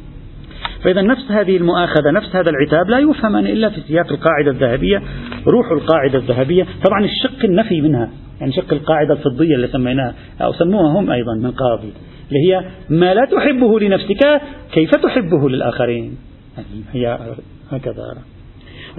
فإذا 0.85 1.03
نفس 1.03 1.31
هذه 1.31 1.57
المؤاخذة 1.57 2.11
نفس 2.11 2.37
هذا 2.37 2.51
العتاب 2.51 2.90
لا 2.90 2.99
يفهم 2.99 3.37
إلا 3.37 3.70
في 3.70 3.81
سياق 3.81 4.12
القاعدة 4.12 4.51
الذهبية 4.51 5.03
روح 5.46 5.70
القاعدة 5.70 6.18
الذهبية 6.18 6.66
طبعا 6.87 7.05
الشق 7.05 7.44
النفي 7.44 7.81
منها 7.81 8.11
يعني 8.40 8.53
شق 8.53 8.73
القاعدة 8.73 9.14
الفضية 9.14 9.55
اللي 9.55 9.68
سميناها 9.68 10.14
أو 10.42 10.53
سموها 10.53 11.01
هم 11.01 11.11
أيضا 11.11 11.35
من 11.35 11.51
قبل 11.51 11.90
اللي 12.29 12.40
هي 12.49 12.64
ما 12.90 13.14
لا 13.14 13.25
تحبه 13.25 13.81
لنفسك 13.81 14.40
كيف 14.73 14.90
تحبه 14.90 15.49
للآخرين. 15.49 16.16
هي 16.92 17.18
هكذا. 17.70 18.16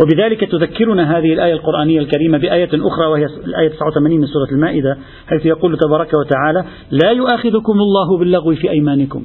وبذلك 0.01 0.51
تذكرنا 0.51 1.17
هذه 1.17 1.33
الآية 1.33 1.53
القرآنية 1.53 1.99
الكريمة 1.99 2.37
بآية 2.37 2.69
أخرى 2.73 3.07
وهي 3.07 3.25
الآية 3.25 3.69
89 3.69 4.19
من 4.19 4.27
سورة 4.27 4.51
المائدة 4.51 4.97
حيث 5.27 5.45
يقول 5.45 5.77
تبارك 5.77 6.13
وتعالى 6.13 6.65
لا 6.91 7.11
يؤاخذكم 7.11 7.73
الله 7.73 8.17
باللغو 8.19 8.55
في 8.55 8.69
أيمانكم. 8.69 9.23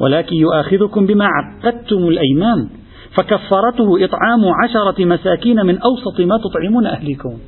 ولكن 0.00 0.36
يؤاخذكم 0.36 1.06
بما 1.06 1.26
عقدتم 1.26 2.08
الأيمان 2.08 2.68
فكفرته 3.16 4.04
إطعام 4.04 4.40
عشرة 4.64 5.04
مساكين 5.04 5.56
من 5.66 5.78
أوسط 5.78 6.20
ما 6.20 6.38
تطعمون 6.38 6.86
أهليكم. 6.86 7.38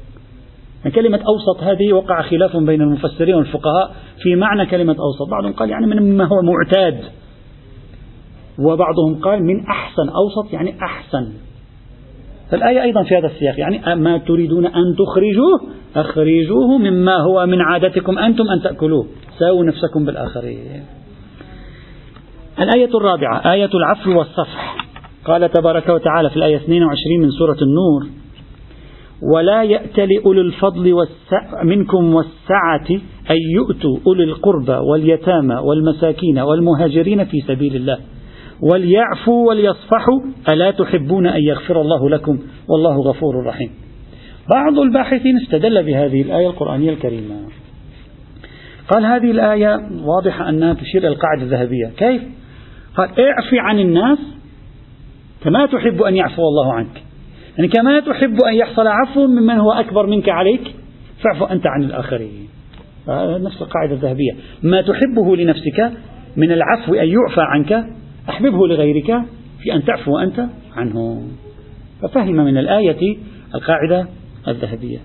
يعني 0.84 0.94
كلمة 0.94 1.18
أوسط 1.18 1.62
هذه 1.62 1.92
وقع 1.92 2.22
خلاف 2.22 2.56
بين 2.56 2.82
المفسرين 2.82 3.34
والفقهاء 3.34 3.94
في 4.22 4.36
معنى 4.36 4.66
كلمة 4.66 4.96
أوسط. 4.98 5.30
بعضهم 5.30 5.52
قال 5.52 5.70
يعني 5.70 5.86
من 5.86 6.16
ما 6.16 6.24
هو 6.24 6.42
معتاد 6.42 7.00
وبعضهم 8.58 9.20
قال 9.22 9.42
من 9.42 9.66
أحسن 9.66 10.08
أوسط 10.08 10.52
يعني 10.52 10.74
أحسن. 10.82 11.32
فالآية 12.50 12.82
أيضا 12.82 13.02
في 13.02 13.18
هذا 13.18 13.26
السياق 13.26 13.60
يعني 13.60 13.94
ما 13.94 14.18
تريدون 14.18 14.66
أن 14.66 14.96
تخرجوه 14.98 15.60
أخرجوه 15.96 16.78
مما 16.78 17.16
هو 17.16 17.46
من 17.46 17.60
عادتكم 17.60 18.18
أنتم 18.18 18.44
أن 18.48 18.62
تأكلوه. 18.62 19.06
ساووا 19.38 19.64
نفسكم 19.64 20.04
بالآخرين. 20.04 20.99
الآية 22.60 22.90
الرابعة 22.94 23.52
آية 23.52 23.70
العفو 23.74 24.18
والصفح. 24.18 24.76
قال 25.24 25.50
تبارك 25.50 25.88
وتعالى 25.88 26.30
في 26.30 26.36
الآية 26.36 26.56
22 26.56 27.20
من 27.20 27.30
سورة 27.30 27.56
النور 27.62 28.20
ولا 29.34 29.62
يأتل 29.62 30.08
أولي 30.26 30.40
الفضل 30.40 30.92
والسع 30.92 31.62
منكم 31.64 32.14
والسعة 32.14 33.00
أن 33.30 33.36
يؤتوا 33.54 33.98
أولي 34.06 34.24
القربى 34.24 34.72
واليتامى 34.72 35.54
والمساكين 35.54 36.38
والمهاجرين 36.38 37.24
في 37.24 37.40
سبيل 37.40 37.76
الله. 37.76 37.98
وليعفوا 38.72 39.48
وليصفحوا 39.48 40.20
ألا 40.52 40.70
تحبون 40.70 41.26
أن 41.26 41.42
يغفر 41.42 41.80
الله 41.80 42.10
لكم؟ 42.10 42.38
والله 42.68 42.96
غفور 43.10 43.46
رحيم. 43.46 43.70
بعض 44.50 44.78
الباحثين 44.78 45.36
استدل 45.36 45.82
بهذه 45.82 46.22
الآية 46.22 46.46
القرآنية 46.46 46.90
الكريمة. 46.90 47.36
قال 48.88 49.04
هذه 49.04 49.30
الآية 49.30 49.76
واضحة 50.04 50.48
أنها 50.48 50.74
تشير 50.74 51.00
إلى 51.00 51.08
القاعدة 51.08 51.42
الذهبية. 51.42 51.90
كيف؟ 51.96 52.22
قال 52.96 53.08
اعفي 53.08 53.58
عن 53.58 53.78
الناس 53.78 54.18
كما 55.44 55.66
تحب 55.66 56.02
أن 56.02 56.16
يعفو 56.16 56.42
الله 56.42 56.74
عنك. 56.74 57.02
يعني 57.56 57.68
كما 57.68 58.00
تحب 58.00 58.42
أن 58.42 58.54
يحصل 58.54 58.86
عفو 58.86 59.26
ممن 59.26 59.58
هو 59.58 59.72
أكبر 59.72 60.06
منك 60.06 60.28
عليك 60.28 60.74
فاعفو 61.24 61.44
أنت 61.44 61.66
عن 61.66 61.82
الآخرين. 61.82 62.48
نفس 63.44 63.62
القاعدة 63.62 63.92
الذهبية. 63.92 64.32
ما 64.62 64.82
تحبه 64.82 65.36
لنفسك 65.36 65.92
من 66.36 66.52
العفو 66.52 66.94
أن 66.94 67.08
يعفى 67.08 67.40
عنك 67.40 67.84
أحببه 68.28 68.66
لغيرك 68.66 69.22
في 69.62 69.74
أن 69.74 69.84
تعفو 69.84 70.18
أنت 70.18 70.46
عنه. 70.76 71.22
ففهم 72.02 72.34
من 72.34 72.58
الآية 72.58 73.18
القاعدة 73.54 74.06
الذهبية. 74.48 74.98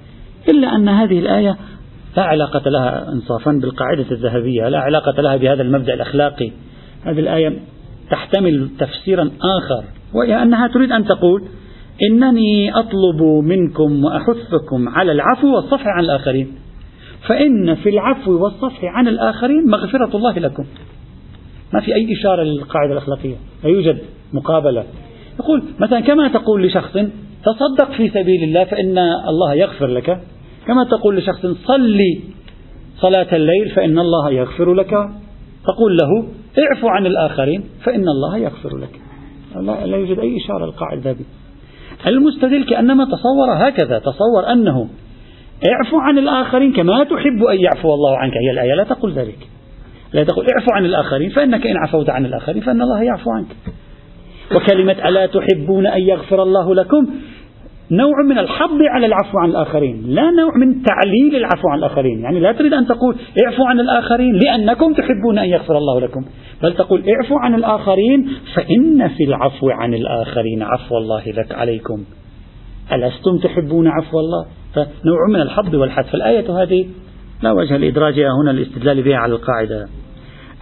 إلا 0.49 0.75
أن 0.75 0.89
هذه 0.89 1.19
الآية 1.19 1.57
لا 2.17 2.23
علاقة 2.23 2.69
لها 2.69 3.11
إنصافا 3.13 3.51
بالقاعدة 3.51 4.05
الذهبية 4.11 4.69
لا 4.69 4.79
علاقة 4.79 5.21
لها 5.21 5.37
بهذا 5.37 5.61
المبدأ 5.61 5.93
الأخلاقي. 5.93 6.51
هذه 7.05 7.19
الآية 7.19 7.59
تحتمل 8.11 8.69
تفسيرا 8.79 9.31
آخر 9.41 9.83
وهي 10.13 10.43
أنها 10.43 10.67
تريد 10.67 10.91
أن 10.91 11.05
تقول 11.05 11.43
إنني 12.11 12.71
أطلب 12.79 13.21
منكم 13.43 14.03
وأحثكم 14.03 14.89
على 14.89 15.11
العفو 15.11 15.55
والصفح 15.55 15.87
عن 15.87 16.03
الآخرين. 16.03 16.47
فإن 17.27 17.75
في 17.75 17.89
العفو 17.89 18.43
والصفح 18.43 18.83
عن 18.83 19.07
الآخرين 19.07 19.67
مغفرة 19.67 20.17
الله 20.17 20.39
لكم. 20.39 20.65
ما 21.73 21.79
في 21.81 21.95
أي 21.95 22.13
إشارة 22.19 22.43
للقاعدة 22.43 22.93
الأخلاقية. 22.93 23.35
لا 23.63 23.69
يوجد 23.69 23.97
مقابلة. 24.33 24.83
يقول 25.39 25.63
مثلا 25.79 25.99
كما 25.99 26.27
تقول 26.27 26.63
لشخص 26.63 26.97
تصدق 27.45 27.91
في 27.91 28.09
سبيل 28.09 28.43
الله 28.43 28.63
فإن 28.63 28.97
الله 29.27 29.53
يغفر 29.53 29.87
لك. 29.87 30.21
كما 30.67 30.83
تقول 30.83 31.17
لشخص 31.17 31.45
صلي 31.45 32.19
صلاة 32.97 33.35
الليل 33.35 33.69
فإن 33.69 33.99
الله 33.99 34.31
يغفر 34.31 34.73
لك. 34.73 35.09
تقول 35.67 35.97
له 35.97 36.28
اعفو 36.63 36.88
عن 36.88 37.06
الآخرين 37.06 37.63
فإن 37.84 38.04
الله 38.08 38.38
يغفر 38.38 38.78
لك. 38.78 39.01
لا, 39.62 39.97
يوجد 39.97 40.19
أي 40.19 40.38
إشارة 40.38 40.65
للقاعدة 40.65 41.12
هذه. 41.12 41.25
المستدل 42.08 42.63
كأنما 42.63 43.06
تصور 43.06 43.69
هكذا 43.69 43.99
تصور 43.99 44.51
أنه 44.51 44.88
اعفو 45.69 45.99
عن 45.99 46.17
الآخرين 46.17 46.73
كما 46.73 47.04
تحب 47.04 47.43
أن 47.43 47.58
يعفو 47.60 47.93
الله 47.93 48.17
عنك. 48.17 48.34
هي 48.34 48.51
الآية 48.51 48.73
لا 48.73 48.84
تقول 48.84 49.12
ذلك. 49.13 49.47
لا 50.13 50.23
تقول 50.23 50.45
اعفو 50.49 50.71
عن 50.71 50.86
الآخرين 50.86 51.30
فإنك 51.30 51.67
إن 51.67 51.78
عفوت 51.78 52.10
عن 52.10 52.25
الآخرين 52.25 52.62
فإن 52.62 52.82
الله 52.82 53.04
يعفو 53.04 53.32
عنك. 53.32 53.56
وكلمة 54.56 55.10
ألا 55.10 55.25
تحبون 55.25 55.88
أن 55.88 56.01
يغفر 56.01 56.43
الله 56.43 56.75
لكم 56.75 57.08
نوع 57.91 58.23
من 58.29 58.37
الحض 58.37 58.81
على 58.81 59.05
العفو 59.05 59.37
عن 59.37 59.49
الآخرين 59.49 60.03
لا 60.07 60.31
نوع 60.31 60.57
من 60.57 60.83
تعليل 60.83 61.35
العفو 61.35 61.69
عن 61.69 61.79
الآخرين 61.79 62.19
يعني 62.19 62.39
لا 62.39 62.51
تريد 62.51 62.73
أن 62.73 62.87
تقول 62.87 63.15
اعفو 63.45 63.63
عن 63.63 63.79
الآخرين 63.79 64.35
لأنكم 64.35 64.93
تحبون 64.93 65.39
أن 65.39 65.49
يغفر 65.49 65.77
الله 65.77 66.01
لكم 66.01 66.25
بل 66.63 66.73
تقول 66.73 67.03
اعفو 67.09 67.35
عن 67.37 67.55
الآخرين 67.55 68.29
فإن 68.55 69.07
في 69.07 69.23
العفو 69.23 69.69
عن 69.69 69.93
الآخرين 69.93 70.63
عفو 70.63 70.97
الله 70.97 71.23
لك 71.27 71.51
عليكم. 71.51 72.03
ألستم 72.93 73.37
تحبون 73.43 73.87
عفو 73.87 74.19
الله؟ 74.19 74.45
فنوع 74.73 75.19
من 75.29 75.41
الحض 75.41 75.73
والحث 75.73 76.11
فالآية 76.11 76.63
هذه 76.63 76.85
لا 77.43 77.51
وجه 77.51 77.77
لإدراجها 77.77 78.29
هنا 78.41 78.51
الاستدلال 78.51 79.01
بها 79.03 79.17
على 79.17 79.33
القاعدة. 79.33 79.87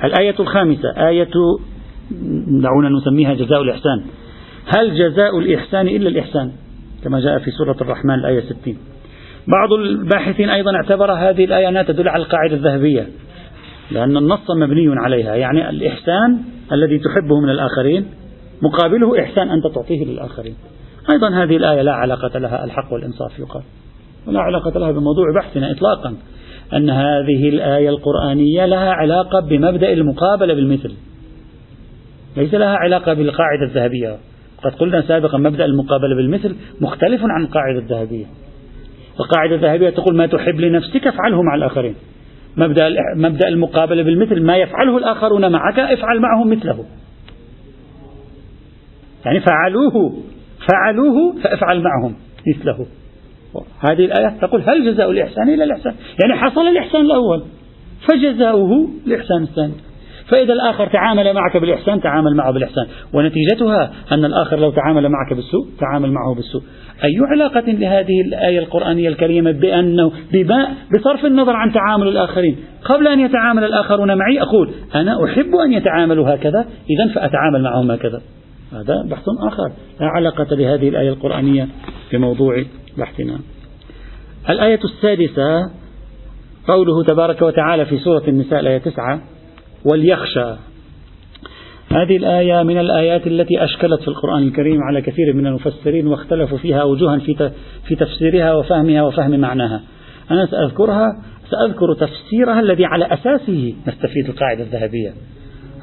الآية 0.04 0.36
الخامسة 0.40 1.08
آية 1.08 1.32
دعونا 2.62 2.90
نسميها 2.90 3.34
جزاء 3.34 3.62
الإحسان. 3.62 4.04
هل 4.78 4.96
جزاء 4.96 5.40
الإحسان 5.40 5.88
إلا 5.88 6.10
الإحسان؟ 6.10 6.52
كما 7.04 7.20
جاء 7.20 7.40
في 7.40 7.52
سورة 7.52 7.76
الرحمن 7.82 8.14
الآية 8.14 8.42
60 8.42 8.78
بعض 9.48 9.74
الباحثين 9.74 10.50
أيضا 10.50 10.76
اعتبر 10.76 11.12
هذه 11.12 11.46
الآية 11.46 11.70
أنها 11.70 11.84
تدل 11.84 12.10
على 12.10 12.24
القاعدة 12.24 12.56
الذهبية 12.56 13.08
لأن 13.92 14.18
النص 14.18 14.52
مبني 14.52 15.00
عليها 15.00 15.36
يعني 15.36 15.70
الإحسان 15.70 16.40
الذي 16.72 17.00
تحبه 17.00 17.40
من 17.40 17.50
الآخرين 17.50 18.06
مقابله 18.64 19.24
إحسان 19.24 19.50
أنت 19.50 19.68
تعطيه 19.68 20.06
للآخرين. 20.06 20.56
أيضا 21.14 21.44
هذه 21.44 21.58
الآية 21.58 21.82
لا 21.82 21.94
علاقة 21.94 22.40
لها 22.40 22.64
الحق 22.64 22.94
والإنصاف 22.94 23.40
يقال. 23.40 23.64
ولا 24.28 24.40
علاقة 24.40 24.80
لها 24.80 24.92
بموضوع 24.92 25.26
بحثنا 25.36 25.72
إطلاقا 25.72 26.16
أن 26.74 26.90
هذه 26.90 27.50
الآية 27.50 27.90
القرآنية 27.90 28.66
لها 28.66 28.92
علاقة 28.92 29.40
بمبدأ 29.40 29.94
المقابلة 29.94 30.54
بالمثل. 30.54 30.94
ليس 32.38 32.54
لها 32.54 32.76
علاقة 32.76 33.14
بالقاعدة 33.14 33.64
الذهبية. 33.64 34.18
قد 34.64 34.76
قلنا 34.76 35.02
سابقا 35.02 35.38
مبدأ 35.38 35.66
المقابلة 35.66 36.16
بالمثل 36.16 36.56
مختلف 36.82 37.22
عن 37.24 37.44
القاعدة 37.44 37.80
الذهبية. 37.80 38.26
القاعدة 39.20 39.56
الذهبية 39.56 39.90
تقول 39.90 40.16
ما 40.16 40.28
تحب 40.28 40.60
لنفسك 40.60 41.08
افعله 41.08 41.42
مع 41.42 41.56
الآخرين. 41.56 41.96
مبدأ 42.58 42.90
مبدأ 43.16 43.48
المقابلة 43.48 44.04
بالمثل 44.04 44.44
ما 44.44 44.58
يفعله 44.58 44.98
الآخرون 44.98 45.52
معك 45.52 45.80
افعل 45.80 46.20
معهم 46.20 46.50
مثله. 46.50 46.86
يعني 49.26 49.40
فعلوه 49.40 50.14
فعلوه 50.68 51.36
فافعل 51.44 51.84
معهم 51.84 52.16
مثله. 52.48 52.86
هذه 53.80 54.06
الآية 54.06 54.38
تقول 54.42 54.62
هل 54.62 54.94
جزاء 54.94 55.12
الإحسان 55.12 55.50
إلا 55.50 55.64
الإحسان؟ 55.64 55.94
يعني 56.24 56.42
حصل 56.42 56.62
الإحسان 56.62 57.02
الأول 57.02 57.44
فجزاؤه 58.08 58.90
الإحسان 59.08 59.44
الثاني. 59.44 59.74
فإذا 60.28 60.54
الآخر 60.54 60.88
تعامل 60.88 61.34
معك 61.34 61.58
بالإحسان 61.58 62.02
تعامل 62.02 62.36
معه 62.36 62.54
بالإحسان. 62.54 62.88
ونتيجتها 63.14 63.92
أن 64.12 64.26
الآخر 64.26 64.60
لو 64.60 64.72
تعامل 64.72 65.10
معك 65.10 65.34
بالسوء 65.34 65.68
تعامل 65.80 66.12
معه 66.12 66.36
بالسوء. 66.36 66.62
أي 67.04 67.18
علاقة 67.32 67.72
لهذه 67.72 68.22
الآية 68.22 68.60
القرآنية 68.60 69.10
الكريمة 69.10 69.52
بأنه 69.52 70.12
بصرف 70.96 71.26
النظر 71.26 71.56
عن 71.56 71.74
تعامل 71.74 72.08
الآخرين. 72.08 72.58
قبل 72.86 73.08
أن 73.08 73.20
يتعامل 73.20 73.64
الآخرون 73.64 74.18
معي 74.18 74.42
أقول 74.42 74.72
أنا 74.96 75.26
أحب 75.26 75.56
أن 75.66 75.74
يتعاملوا 75.74 76.36
هكذا 76.36 76.66
إذا 76.90 77.14
فأتعامل 77.14 77.64
معهم 77.64 77.92
هكذا. 77.92 78.22
هذا 78.74 79.04
بحث 79.10 79.24
آخر. 79.48 79.72
لا 80.00 80.08
علاقة 80.08 80.56
لهذه 80.56 80.90
الآية 80.90 81.10
القرآنية 81.10 81.68
بموضوع 82.14 82.64
بحثنا. 82.98 83.40
الآية 84.50 84.80
السادسة 84.84 85.72
قوله 86.68 87.04
تبارك 87.04 87.42
وتعالى 87.42 87.86
في 87.86 87.98
سورة 87.98 88.24
النساء 88.28 88.60
الآية 88.60 88.78
تسعة 88.78 89.22
وليخشى 89.92 90.56
هذه 91.90 92.18
الآية 92.18 92.64
من 92.64 92.78
الآيات 92.78 93.28
التي 93.28 93.64
أشكلت 93.64 94.02
في 94.02 94.08
القرآن 94.08 94.44
الكريم 94.44 94.84
على 94.84 95.02
كثير 95.02 95.34
من 95.34 95.48
المفسرين 95.48 96.08
واختلفوا 96.08 96.58
فيها 96.58 96.84
وجوها 96.84 97.20
في 97.20 97.52
في 97.88 97.96
تفسيرها 97.96 98.54
وفهمها 98.54 99.02
وفهم 99.02 99.40
معناها. 99.40 99.82
أنا 100.32 100.46
سأذكرها 100.46 101.08
سأذكر 101.52 101.94
تفسيرها 101.94 102.60
الذي 102.60 102.86
على 102.86 103.06
أساسه 103.06 103.74
نستفيد 103.88 104.30
القاعدة 104.30 104.64
الذهبية. 104.64 105.14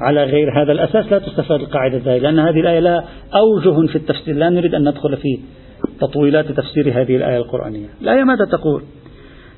على 0.01 0.23
غير 0.23 0.63
هذا 0.63 0.71
الأساس 0.71 1.11
لا 1.11 1.19
تستفاد 1.19 1.59
القاعدة 1.59 1.97
الذهبية 1.97 2.19
لأن 2.19 2.39
هذه 2.39 2.59
الآية 2.59 2.79
لها 2.79 3.05
أوجه 3.35 3.87
في 3.87 3.95
التفسير 3.95 4.35
لا 4.35 4.49
نريد 4.49 4.75
أن 4.75 4.89
ندخل 4.89 5.17
في 5.17 5.39
تطويلات 5.99 6.51
تفسير 6.51 7.01
هذه 7.01 7.15
الآية 7.15 7.37
القرآنية 7.37 7.87
الآية 8.01 8.23
ماذا 8.23 8.45
تقول؟ 8.45 8.83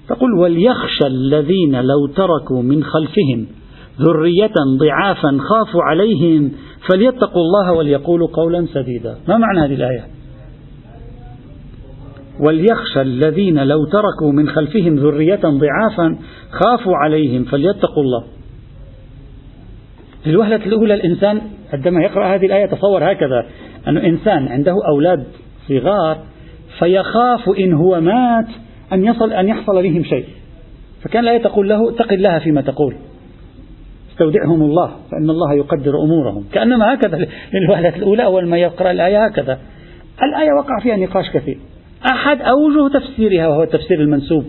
تقول 0.10 0.34
وليخشى 0.39 1.08
الذين 1.08 1.82
لو 1.82 2.08
تركوا 2.08 2.62
من 2.62 2.84
خلفهم 2.84 3.47
ذرية 3.99 4.53
ضعافا 4.79 5.38
خافوا 5.49 5.84
عليهم 5.84 6.51
فليتقوا 6.89 7.41
الله 7.41 7.71
وليقولوا 7.71 8.27
قولا 8.34 8.65
سديدا. 8.73 9.15
ما 9.27 9.38
معنى 9.38 9.60
هذه 9.60 9.73
الآية؟ 9.73 10.03
وليخشى 12.39 13.01
الذين 13.01 13.63
لو 13.63 13.86
تركوا 13.86 14.32
من 14.32 14.49
خلفهم 14.49 14.95
ذرية 14.95 15.41
ضعافا 15.43 16.17
خافوا 16.51 16.95
عليهم 16.95 17.43
فليتقوا 17.43 18.03
الله. 18.03 18.23
في 20.23 20.29
الوهلة 20.29 20.65
الأولى 20.65 20.93
الإنسان 20.93 21.41
عندما 21.73 22.03
يقرأ 22.03 22.36
هذه 22.36 22.45
الآية 22.45 22.65
تصور 22.65 23.12
هكذا 23.12 23.45
أن 23.88 23.97
إنسان 23.97 24.47
عنده 24.47 24.75
أولاد 24.88 25.23
صغار 25.67 26.17
فيخاف 26.79 27.49
إن 27.60 27.73
هو 27.73 28.01
مات 28.01 28.47
أن 28.93 29.06
يصل 29.06 29.34
أن 29.34 29.47
يحصل 29.47 29.84
بهم 29.84 30.03
شيء. 30.03 30.25
فكان 31.03 31.23
الآية 31.23 31.43
تقول 31.43 31.69
له 31.69 31.89
اتق 31.89 32.13
الله 32.13 32.39
فيما 32.39 32.62
تقول. 32.62 32.95
استودعهم 34.13 34.62
الله 34.62 34.91
فإن 35.12 35.30
الله 35.30 35.54
يقدر 35.54 35.91
أمورهم. 36.04 36.45
كأنما 36.54 36.93
هكذا 36.93 37.17
للوهلة 37.54 37.95
الأولى 37.95 38.26
أول 38.26 38.47
ما 38.47 38.58
يقرأ 38.58 38.91
الآية 38.91 39.26
هكذا. 39.26 39.60
الآية 40.23 40.52
وقع 40.60 40.80
فيها 40.84 40.95
نقاش 40.95 41.30
كثير. 41.30 41.58
أحد 42.06 42.41
أوجه 42.41 42.99
تفسيرها 42.99 43.47
وهو 43.47 43.63
التفسير 43.63 44.02
المنسوب 44.02 44.45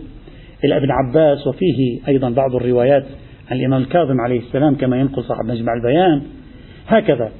إلى 0.64 0.76
ابن 0.76 0.90
عباس 0.90 1.46
وفيه 1.46 2.00
أيضا 2.08 2.30
بعض 2.30 2.54
الروايات 2.54 3.04
عن 3.50 3.56
الإمام 3.56 3.82
الكاظم 3.82 4.20
عليه 4.20 4.40
السلام 4.40 4.74
كما 4.74 4.96
ينقل 4.96 5.22
صاحب 5.22 5.44
مجمع 5.44 5.72
البيان. 5.74 6.22
هكذا. 6.86 7.32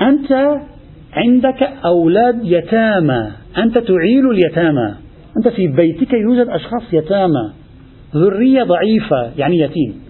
أنت 0.00 0.60
عندك 1.12 1.62
أولاد 1.84 2.40
يتامى. 2.44 3.30
أنت 3.58 3.78
تعيل 3.78 4.30
اليتامى. 4.30 4.94
أنت 5.36 5.48
في 5.48 5.68
بيتك 5.68 6.12
يوجد 6.12 6.48
أشخاص 6.48 6.82
يتامى. 6.92 7.52
ذرية 8.14 8.62
ضعيفة 8.62 9.30
يعني 9.38 9.58
يتيم. 9.58 10.09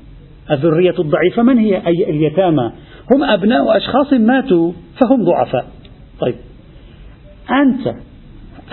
الذرية 0.51 0.95
الضعيفة 0.99 1.43
من 1.43 1.59
هي؟ 1.59 1.77
أي 1.87 2.11
اليتامى. 2.11 2.73
هم 3.13 3.25
أبناء 3.25 3.77
أشخاص 3.77 4.13
ماتوا 4.13 4.73
فهم 5.01 5.25
ضعفاء. 5.25 5.67
طيب. 6.21 6.35
أنت 7.51 7.95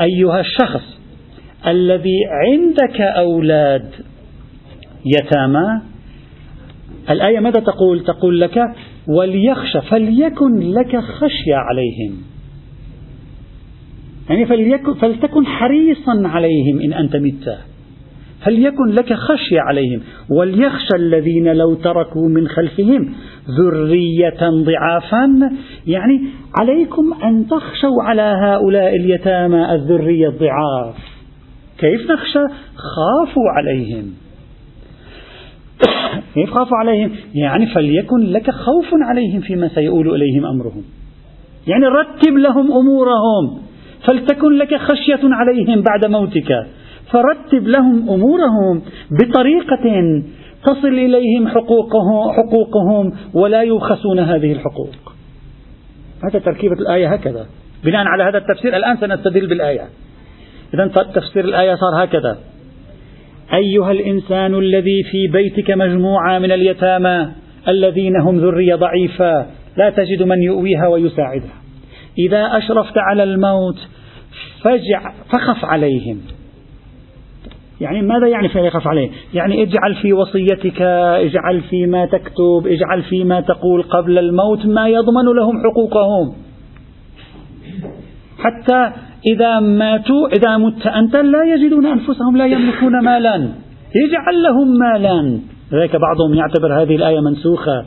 أيها 0.02 0.40
الشخص 0.40 1.00
الذي 1.68 2.20
عندك 2.46 3.02
أولاد 3.02 3.90
يتامى 5.06 5.82
الآية 7.10 7.40
ماذا 7.40 7.60
تقول؟ 7.60 8.04
تقول 8.04 8.42
لك 8.42 8.64
وليخشى 9.08 9.82
فليكن 9.82 10.60
لك 10.60 11.00
خشية 11.00 11.56
عليهم. 11.56 12.22
يعني 14.30 14.46
فليكن 14.46 14.94
فلتكن 14.94 15.46
حريصا 15.46 16.22
عليهم 16.28 16.82
إن 16.82 16.94
أنت 16.94 17.16
مت 17.16 17.58
فليكن 18.46 18.86
لك 18.86 19.14
خشية 19.14 19.62
عليهم؟ 19.62 20.02
وليخشى 20.30 20.96
الذين 20.96 21.54
لو 21.54 21.74
تركوا 21.74 22.30
من 22.30 22.48
خلفهم 22.48 23.14
ذرية 23.60 24.50
ضعافا. 24.50 25.52
يعني 25.88 26.22
عليكم 26.60 27.14
أن 27.24 27.48
تخشوا 27.48 28.04
على 28.04 28.22
هؤلاء 28.22 28.96
اليتامى 28.96 29.74
الذرية 29.74 30.28
الضعاف. 30.28 30.96
كيف 31.80 32.12
نخشى؟ 32.12 32.46
خافوا 32.76 33.50
عليهم. 33.58 34.14
كيف 36.34 36.50
خاف 36.50 36.68
عليهم؟ 36.74 37.12
يعني 37.36 37.66
فليكن 37.66 38.20
لك 38.20 38.52
خوف 38.52 38.88
عليهم 39.02 39.42
فيما 39.42 39.68
سيؤول 39.68 40.16
إليهم 40.16 40.46
أمرهم. 40.46 40.84
يعني 41.68 41.86
رتب 41.86 42.38
لهم 42.38 42.72
أمورهم 42.72 43.62
فلتكن 44.06 44.58
لك 44.58 44.76
خشية 44.76 45.20
عليهم 45.24 45.82
بعد 45.82 46.12
موتك. 46.12 46.77
فرتب 47.12 47.68
لهم 47.68 48.10
أمورهم 48.10 48.82
بطريقة 49.12 50.24
تصل 50.66 50.88
إليهم 50.88 51.48
حقوقهم, 51.48 52.32
حقوقهم 52.32 53.14
ولا 53.34 53.64
يبخسون 53.64 54.20
هذه 54.20 54.52
الحقوق. 54.52 55.14
هذا 56.30 56.40
تركيبة 56.40 56.76
الآية 56.76 57.14
هكذا. 57.14 57.46
بناء 57.84 58.08
على 58.08 58.24
هذا 58.24 58.38
التفسير 58.38 58.78
الآن 58.78 58.98
سنستدل 58.98 59.48
بالآية. 59.48 59.88
إذا 60.74 60.88
تفسير 60.88 61.46
الآية 61.46 61.76
صار 61.76 62.04
هكذا. 62.04 62.38
أيها 63.54 63.92
الإنسان 63.92 64.56
الذي 64.56 65.04
في 65.12 65.28
بيتك 65.28 65.72
مجموعة 65.72 66.40
من 66.40 66.52
اليتامى 66.52 67.28
الذين 67.68 68.22
هم 68.22 68.38
ذرية 68.38 68.76
ضعيفة 68.76 69.46
لا 69.78 69.90
تجد 69.90 70.24
من 70.24 70.44
يؤويها 70.44 70.88
ويساعدها. 70.88 71.62
إذا 72.28 72.58
أشرفت 72.58 72.98
على 72.98 73.24
الموت 73.24 73.78
فجع 74.62 75.12
فخف 75.34 75.66
عليهم. 75.66 76.37
يعني 77.82 78.02
ماذا 78.02 78.28
يعني 78.28 78.50
فلا 78.50 78.66
يخاف 78.66 78.88
عليه 78.88 79.10
يعني 79.34 79.64
اجعل 79.64 79.96
في 80.02 80.14
وصيتك 80.14 80.82
اجعل 80.82 81.62
فيما 81.62 82.06
تكتب 82.06 82.64
اجعل 82.66 83.04
فيما 83.10 83.42
تقول 83.42 83.84
قبل 83.84 84.18
الموت 84.18 84.66
ما 84.66 84.88
يضمن 84.88 85.26
لهم 85.36 85.54
حقوقهم. 85.64 86.34
حتى 88.40 88.92
إذا 89.34 89.60
ماتوا 89.60 90.28
إذا 90.28 90.58
مت 90.58 90.88
أنت 90.88 91.16
لا 91.16 91.44
يجدون 91.54 91.86
أنفسهم 91.86 92.38
لا 92.38 92.46
يملكون 92.46 93.04
مالا. 93.04 93.36
اجعل 93.96 94.44
لهم 94.44 94.78
مالا. 94.80 95.40
ذلك 95.74 95.96
بعضهم 95.96 96.34
يعتبر 96.34 96.82
هذه 96.82 96.96
الآية 96.96 97.20
منسوخة. 97.20 97.86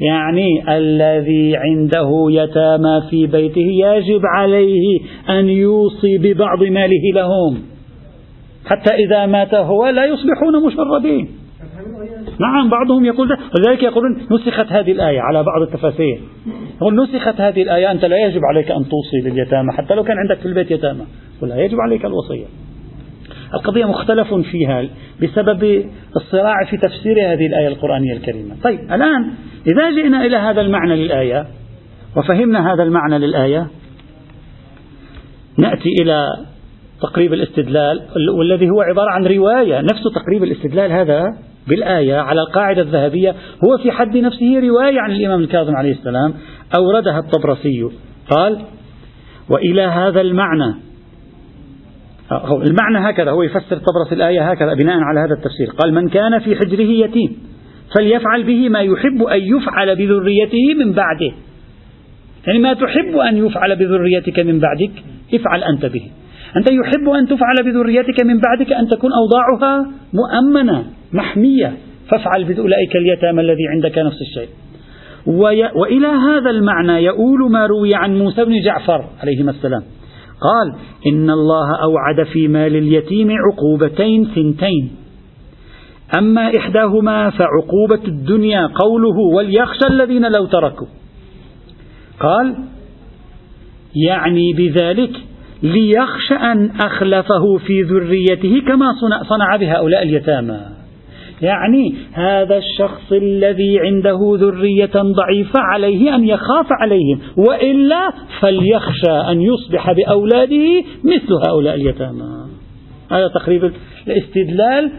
يعني 0.00 0.76
الذي 0.76 1.56
عنده 1.56 2.10
يتامى 2.30 3.02
في 3.10 3.26
بيته 3.26 3.68
يجب 3.84 4.20
عليه 4.36 5.00
أن 5.30 5.48
يوصي 5.48 6.18
ببعض 6.18 6.62
ماله 6.62 7.12
لهم. 7.14 7.71
حتى 8.66 8.94
إذا 8.94 9.26
مات 9.26 9.54
هو 9.54 9.88
لا 9.88 10.04
يصبحون 10.04 10.66
مشردين. 10.66 11.28
نعم 12.40 12.70
بعضهم 12.70 13.04
يقول 13.04 13.28
ده 13.28 13.36
ولذلك 13.56 13.82
يقولون 13.82 14.18
نسخت 14.32 14.72
هذه 14.72 14.92
الآية 14.92 15.20
على 15.20 15.42
بعض 15.42 15.62
التفاسير. 15.62 16.20
يقول 16.76 16.96
نسخت 17.02 17.40
هذه 17.40 17.62
الآية 17.62 17.90
أنت 17.90 18.04
لا 18.04 18.26
يجب 18.26 18.40
عليك 18.50 18.70
أن 18.70 18.84
توصي 18.88 19.20
لليتامى 19.24 19.72
حتى 19.72 19.94
لو 19.94 20.04
كان 20.04 20.16
عندك 20.18 20.38
في 20.38 20.46
البيت 20.46 20.70
يتامى 20.70 21.04
ولا 21.42 21.56
يجب 21.56 21.80
عليك 21.80 22.04
الوصية. 22.04 22.46
القضية 23.54 23.84
مختلف 23.84 24.34
فيها 24.34 24.84
بسبب 25.22 25.84
الصراع 26.16 26.64
في 26.70 26.76
تفسير 26.76 27.32
هذه 27.32 27.46
الآية 27.46 27.68
القرآنية 27.68 28.12
الكريمة. 28.12 28.56
طيب 28.62 28.80
الآن 28.80 29.30
إذا 29.66 29.90
جئنا 29.90 30.26
إلى 30.26 30.36
هذا 30.36 30.60
المعنى 30.60 30.96
للآية 30.96 31.46
وفهمنا 32.16 32.72
هذا 32.72 32.82
المعنى 32.82 33.18
للآية 33.18 33.66
نأتي 35.58 35.88
إلى 36.02 36.26
تقريب 37.02 37.32
الاستدلال 37.32 38.00
والذي 38.38 38.70
هو 38.70 38.80
عبارة 38.80 39.10
عن 39.10 39.26
رواية 39.26 39.80
نفس 39.80 40.02
تقريب 40.14 40.44
الاستدلال 40.44 40.92
هذا 40.92 41.24
بالآية 41.68 42.16
على 42.16 42.40
القاعدة 42.40 42.82
الذهبية 42.82 43.34
هو 43.64 43.78
في 43.82 43.90
حد 43.90 44.16
نفسه 44.16 44.60
رواية 44.60 45.00
عن 45.00 45.10
الإمام 45.10 45.40
الكاظم 45.40 45.76
عليه 45.76 45.92
السلام 45.92 46.34
أوردها 46.76 47.18
الطبرسي. 47.18 47.88
قال 48.30 48.58
وإلى 49.50 49.82
هذا 49.82 50.20
المعنى. 50.20 50.74
المعنى 52.62 53.10
هكذا 53.10 53.30
هو 53.30 53.42
يفسر 53.42 53.76
طبرس 53.76 54.12
الآية 54.12 54.50
هكذا 54.50 54.74
بناء 54.74 54.98
على 54.98 55.20
هذا 55.20 55.34
التفسير. 55.38 55.70
قال 55.78 55.94
من 55.94 56.08
كان 56.08 56.38
في 56.38 56.56
حجره 56.56 57.06
يتيم 57.06 57.38
فليفعل 57.96 58.42
به 58.42 58.68
ما 58.68 58.80
يحب 58.80 59.22
أن 59.22 59.40
يفعل 59.40 59.96
بذريته 59.96 60.74
من 60.78 60.92
بعده. 60.92 61.32
يعني 62.46 62.58
ما 62.58 62.74
تحب 62.74 63.16
أن 63.16 63.46
يفعل 63.46 63.76
بذريتك 63.76 64.40
من 64.40 64.58
بعدك 64.58 64.92
افعل 65.34 65.64
أنت 65.64 65.86
به. 65.86 66.10
أنت 66.56 66.70
يحب 66.70 67.08
أن 67.08 67.26
تفعل 67.26 67.56
بذريتك 67.64 68.24
من 68.24 68.40
بعدك 68.40 68.72
أن 68.72 68.88
تكون 68.88 69.10
أوضاعها 69.12 69.90
مؤمنة 70.12 70.84
محمية. 71.12 71.76
فافعل 72.10 72.44
بأولئك 72.44 72.96
اليتامى 72.96 73.40
الذي 73.40 73.68
عندك 73.74 73.98
نفس 73.98 74.16
الشيء. 74.20 74.48
وإلى 75.74 76.06
هذا 76.06 76.50
المعنى 76.50 77.04
يؤول 77.04 77.50
ما 77.50 77.66
روي 77.66 77.94
عن 77.94 78.18
موسى 78.18 78.44
بن 78.44 78.60
جعفر 78.64 79.04
عليهما 79.22 79.50
السلام. 79.50 79.82
قال 80.40 80.74
إن 81.06 81.30
الله 81.30 81.82
أوعد 81.82 82.26
في 82.32 82.48
مال 82.48 82.76
اليتيم 82.76 83.28
عقوبتين 83.30 84.24
ثنتين. 84.24 84.90
أما 86.18 86.56
إحداهما 86.56 87.30
فعقوبة 87.30 88.08
الدنيا 88.08 88.66
قوله 88.66 89.16
وليخشى 89.34 89.86
الذين 89.90 90.22
لو 90.22 90.46
تركوا. 90.46 90.86
قال 92.20 92.56
يعني 94.08 94.52
بذلك 94.52 95.10
ليخشى 95.62 96.34
أن 96.34 96.70
أخلفه 96.84 97.56
في 97.66 97.82
ذريته 97.82 98.62
كما 98.68 98.86
صنع 99.28 99.56
بهؤلاء 99.56 100.02
اليتامى. 100.02 100.60
يعني 101.42 101.94
هذا 102.12 102.56
الشخص 102.56 103.12
الذي 103.12 103.78
عنده 103.80 104.18
ذرية 104.34 104.90
ضعيفة 104.94 105.60
عليه 105.60 106.14
أن 106.14 106.24
يخاف 106.24 106.66
عليهم 106.70 107.20
وإلا 107.36 108.12
فليخشى 108.40 109.30
أن 109.30 109.42
يصبح 109.42 109.92
بأولاده 109.92 110.84
مثل 111.04 111.32
هؤلاء 111.48 111.74
اليتامى. 111.74 112.46
هذا 113.10 113.28
تقريبا 113.28 113.72
الاستدلال 114.06 114.92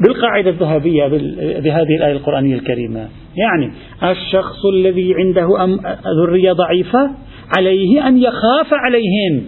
بالقاعدة 0.00 0.50
الذهبية 0.50 1.06
بهذه 1.60 1.96
الآية 1.98 2.12
القرآنية 2.12 2.54
الكريمة. 2.54 3.08
يعني 3.36 3.72
الشخص 4.10 4.66
الذي 4.74 5.14
عنده 5.14 5.48
ذرية 6.22 6.52
ضعيفة 6.52 7.10
عليه 7.56 8.08
أن 8.08 8.18
يخاف 8.18 8.72
عليهم. 8.72 9.42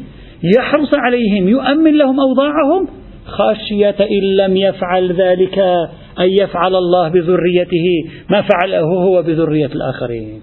يحرص 0.57 0.95
عليهم 0.95 1.49
يؤمن 1.49 1.99
لهم 1.99 2.21
أوضاعهم. 2.21 2.89
خشية 3.27 3.97
إن 4.01 4.37
لم 4.37 4.57
يفعل 4.57 5.13
ذلك 5.13 5.59
أن 6.21 6.29
يفعل 6.41 6.75
الله 6.75 7.09
بذريته 7.09 7.87
ما 8.31 8.43
فعله 8.43 8.81
هو 8.81 9.23
بذرية 9.23 9.67
الآخرين. 9.67 10.41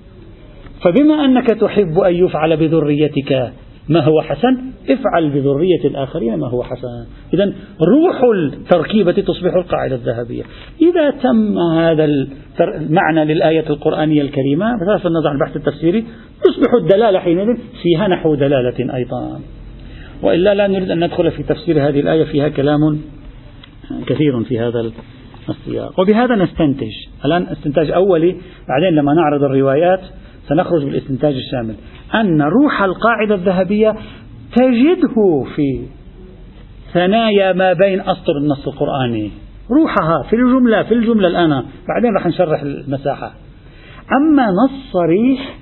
فبما 0.84 1.26
أنك 1.26 1.48
تحب 1.48 2.00
أن 2.00 2.16
يفعل 2.16 2.58
بذريتك 2.58 3.52
ما 3.90 4.00
هو 4.00 4.22
حسن؟ 4.22 4.58
افعل 4.90 5.30
بذرية 5.30 5.86
الآخرين 5.86 6.36
ما 6.36 6.48
هو 6.48 6.64
حسن. 6.64 7.06
إذا 7.34 7.54
روح 7.82 8.22
التركيبة 8.36 9.12
تصبح 9.12 9.54
القاعدة 9.54 9.96
الذهبية. 9.96 10.44
إذا 10.82 11.10
تم 11.10 11.58
هذا 11.78 12.06
المعنى 12.60 13.34
للآية 13.34 13.70
القرآنية 13.70 14.22
الكريمة 14.22 14.66
بصرف 14.82 15.08
النظر 15.08 15.30
عن 15.30 15.36
البحث 15.36 15.56
التفسيري. 15.56 16.06
تصبح 16.44 16.74
الدلالة 16.82 17.20
حينئذ 17.20 17.58
فيها 17.84 18.08
نحو 18.08 18.36
دلالة 18.36 18.96
أيضا. 18.96 19.40
وإلا 20.22 20.54
لا 20.54 20.68
نريد 20.68 20.92
أن 20.92 21.04
ندخل 21.04 21.32
في 21.32 21.44
تفسير 21.44 21.88
هذه 21.88 22.00
الآية 22.00 22.24
فيها 22.24 22.50
كلام 22.50 23.02
كثير 24.08 24.44
في 24.44 24.60
هذا 24.60 24.92
السياق. 25.50 26.00
وبهذا 26.00 26.36
نستنتج. 26.36 26.92
الآن 27.26 27.48
استنتاج 27.48 27.92
أولي 27.92 28.36
بعدين 28.70 29.00
لما 29.00 29.14
نعرض 29.14 29.44
الروايات 29.44 30.02
سنخرج 30.48 30.84
بالاستنتاج 30.84 31.34
الشامل. 31.34 31.76
أن 32.16 32.42
روح 32.42 32.84
القاعدة 32.84 33.36
الذهبية 33.36 33.96
تجده 34.56 35.44
في 35.56 35.86
ثنايا 36.94 37.54
ما 37.54 37.74
بين 37.74 38.02
أسطر 38.02 38.38
النص 38.38 38.68
القرآني. 38.68 39.32
روحها 39.72 40.24
في 40.30 40.36
الجملة 40.36 40.84
في 40.84 40.94
الجملة 40.94 41.28
الآن. 41.28 41.50
بعدين 41.88 42.14
راح 42.16 42.28
نشرح 42.28 42.62
المساحة. 42.62 43.34
أما 44.22 44.46
نص 44.46 44.92
صريح 44.92 45.61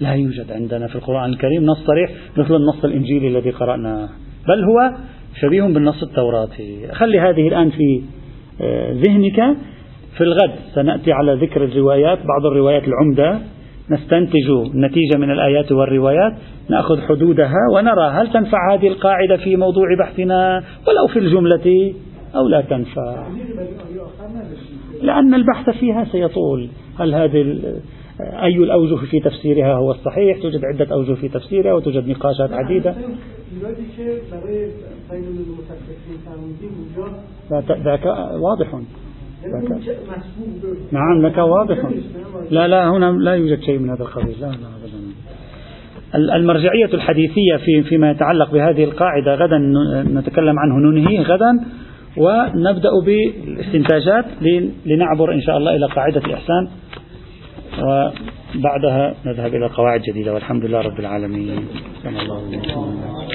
لا 0.00 0.12
يوجد 0.12 0.52
عندنا 0.52 0.86
في 0.86 0.96
القرآن 0.96 1.30
الكريم 1.30 1.64
نص 1.64 1.78
صريح 1.86 2.10
مثل 2.36 2.54
النص 2.54 2.84
الإنجيلي 2.84 3.28
الذي 3.28 3.50
قرأناه. 3.50 4.08
بل 4.48 4.64
هو 4.64 4.92
شبيه 5.40 5.62
بالنص 5.62 6.02
التوراتي 6.02 6.88
خلي 6.92 7.20
هذه 7.20 7.48
الآن 7.48 7.70
في 7.70 8.02
آه، 8.60 8.92
ذهنك. 8.92 9.56
في 10.16 10.24
الغد 10.24 10.54
سنأتي 10.74 11.12
على 11.12 11.34
ذكر 11.34 11.64
الروايات 11.64 12.18
بعض 12.18 12.46
الروايات 12.52 12.82
العمدة. 12.88 13.38
نستنتج 13.90 14.50
النتيجة 14.74 15.18
من 15.18 15.30
الآيات 15.30 15.72
والروايات. 15.72 16.32
نأخذ 16.70 17.00
حدودها 17.00 17.68
ونرى 17.74 18.10
هل 18.10 18.32
تنفع 18.32 18.74
هذه 18.74 18.88
القاعدة 18.88 19.36
في 19.36 19.56
موضوع 19.56 19.84
بحثنا 19.98 20.62
ولو 20.88 21.06
في 21.06 21.18
الجملة 21.18 21.94
أو 22.34 22.48
لا 22.48 22.60
تنفع. 22.60 23.26
لأن 25.02 25.34
البحث 25.34 25.70
فيها 25.70 26.04
سيطول. 26.04 26.68
هل 26.98 27.14
هذه 27.14 27.58
أي 28.20 28.56
الأوجه 28.56 28.94
في 28.94 29.20
تفسيرها 29.20 29.74
هو 29.74 29.90
الصحيح؟ 29.90 30.42
توجد 30.42 30.64
عدة 30.64 30.94
أوجه 30.94 31.14
في 31.14 31.28
تفسيرها 31.28 31.72
وتوجد 31.72 32.08
نقاشات 32.08 32.52
عديدة. 32.52 32.94
ذاك 37.84 38.06
واضح. 38.40 38.80
نعم 40.92 41.26
لك 41.26 41.38
واضح. 41.38 41.78
لا 42.50 42.68
لا 42.68 42.90
هنا 42.90 43.12
لا 43.12 43.34
يوجد 43.34 43.60
شيء 43.60 43.78
من 43.78 43.90
هذا 43.90 44.02
القبيل. 44.02 44.40
لا 44.40 44.46
لا 44.46 44.52
أبدا. 44.54 44.98
المرجعية 46.36 46.94
الحديثية 46.94 47.56
في 47.64 47.82
فيما 47.82 48.10
يتعلق 48.10 48.52
بهذه 48.52 48.84
القاعدة 48.84 49.34
غدا 49.34 49.58
نتكلم 50.20 50.58
عنه 50.58 50.90
ننهيه 50.90 51.20
غدا 51.20 51.60
ونبدأ 52.16 52.90
بالاستنتاجات 53.04 54.24
لنعبر 54.86 55.34
إن 55.34 55.40
شاء 55.40 55.56
الله 55.56 55.76
إلى 55.76 55.86
قاعدة 55.86 56.20
الإحسان. 56.20 56.68
وبعدها 57.82 59.14
نذهب 59.26 59.54
إلى 59.54 59.66
قواعد 59.66 60.00
جديدة 60.00 60.34
والحمد 60.34 60.64
لله 60.64 60.80
رب 60.80 60.98
العالمين. 61.00 61.68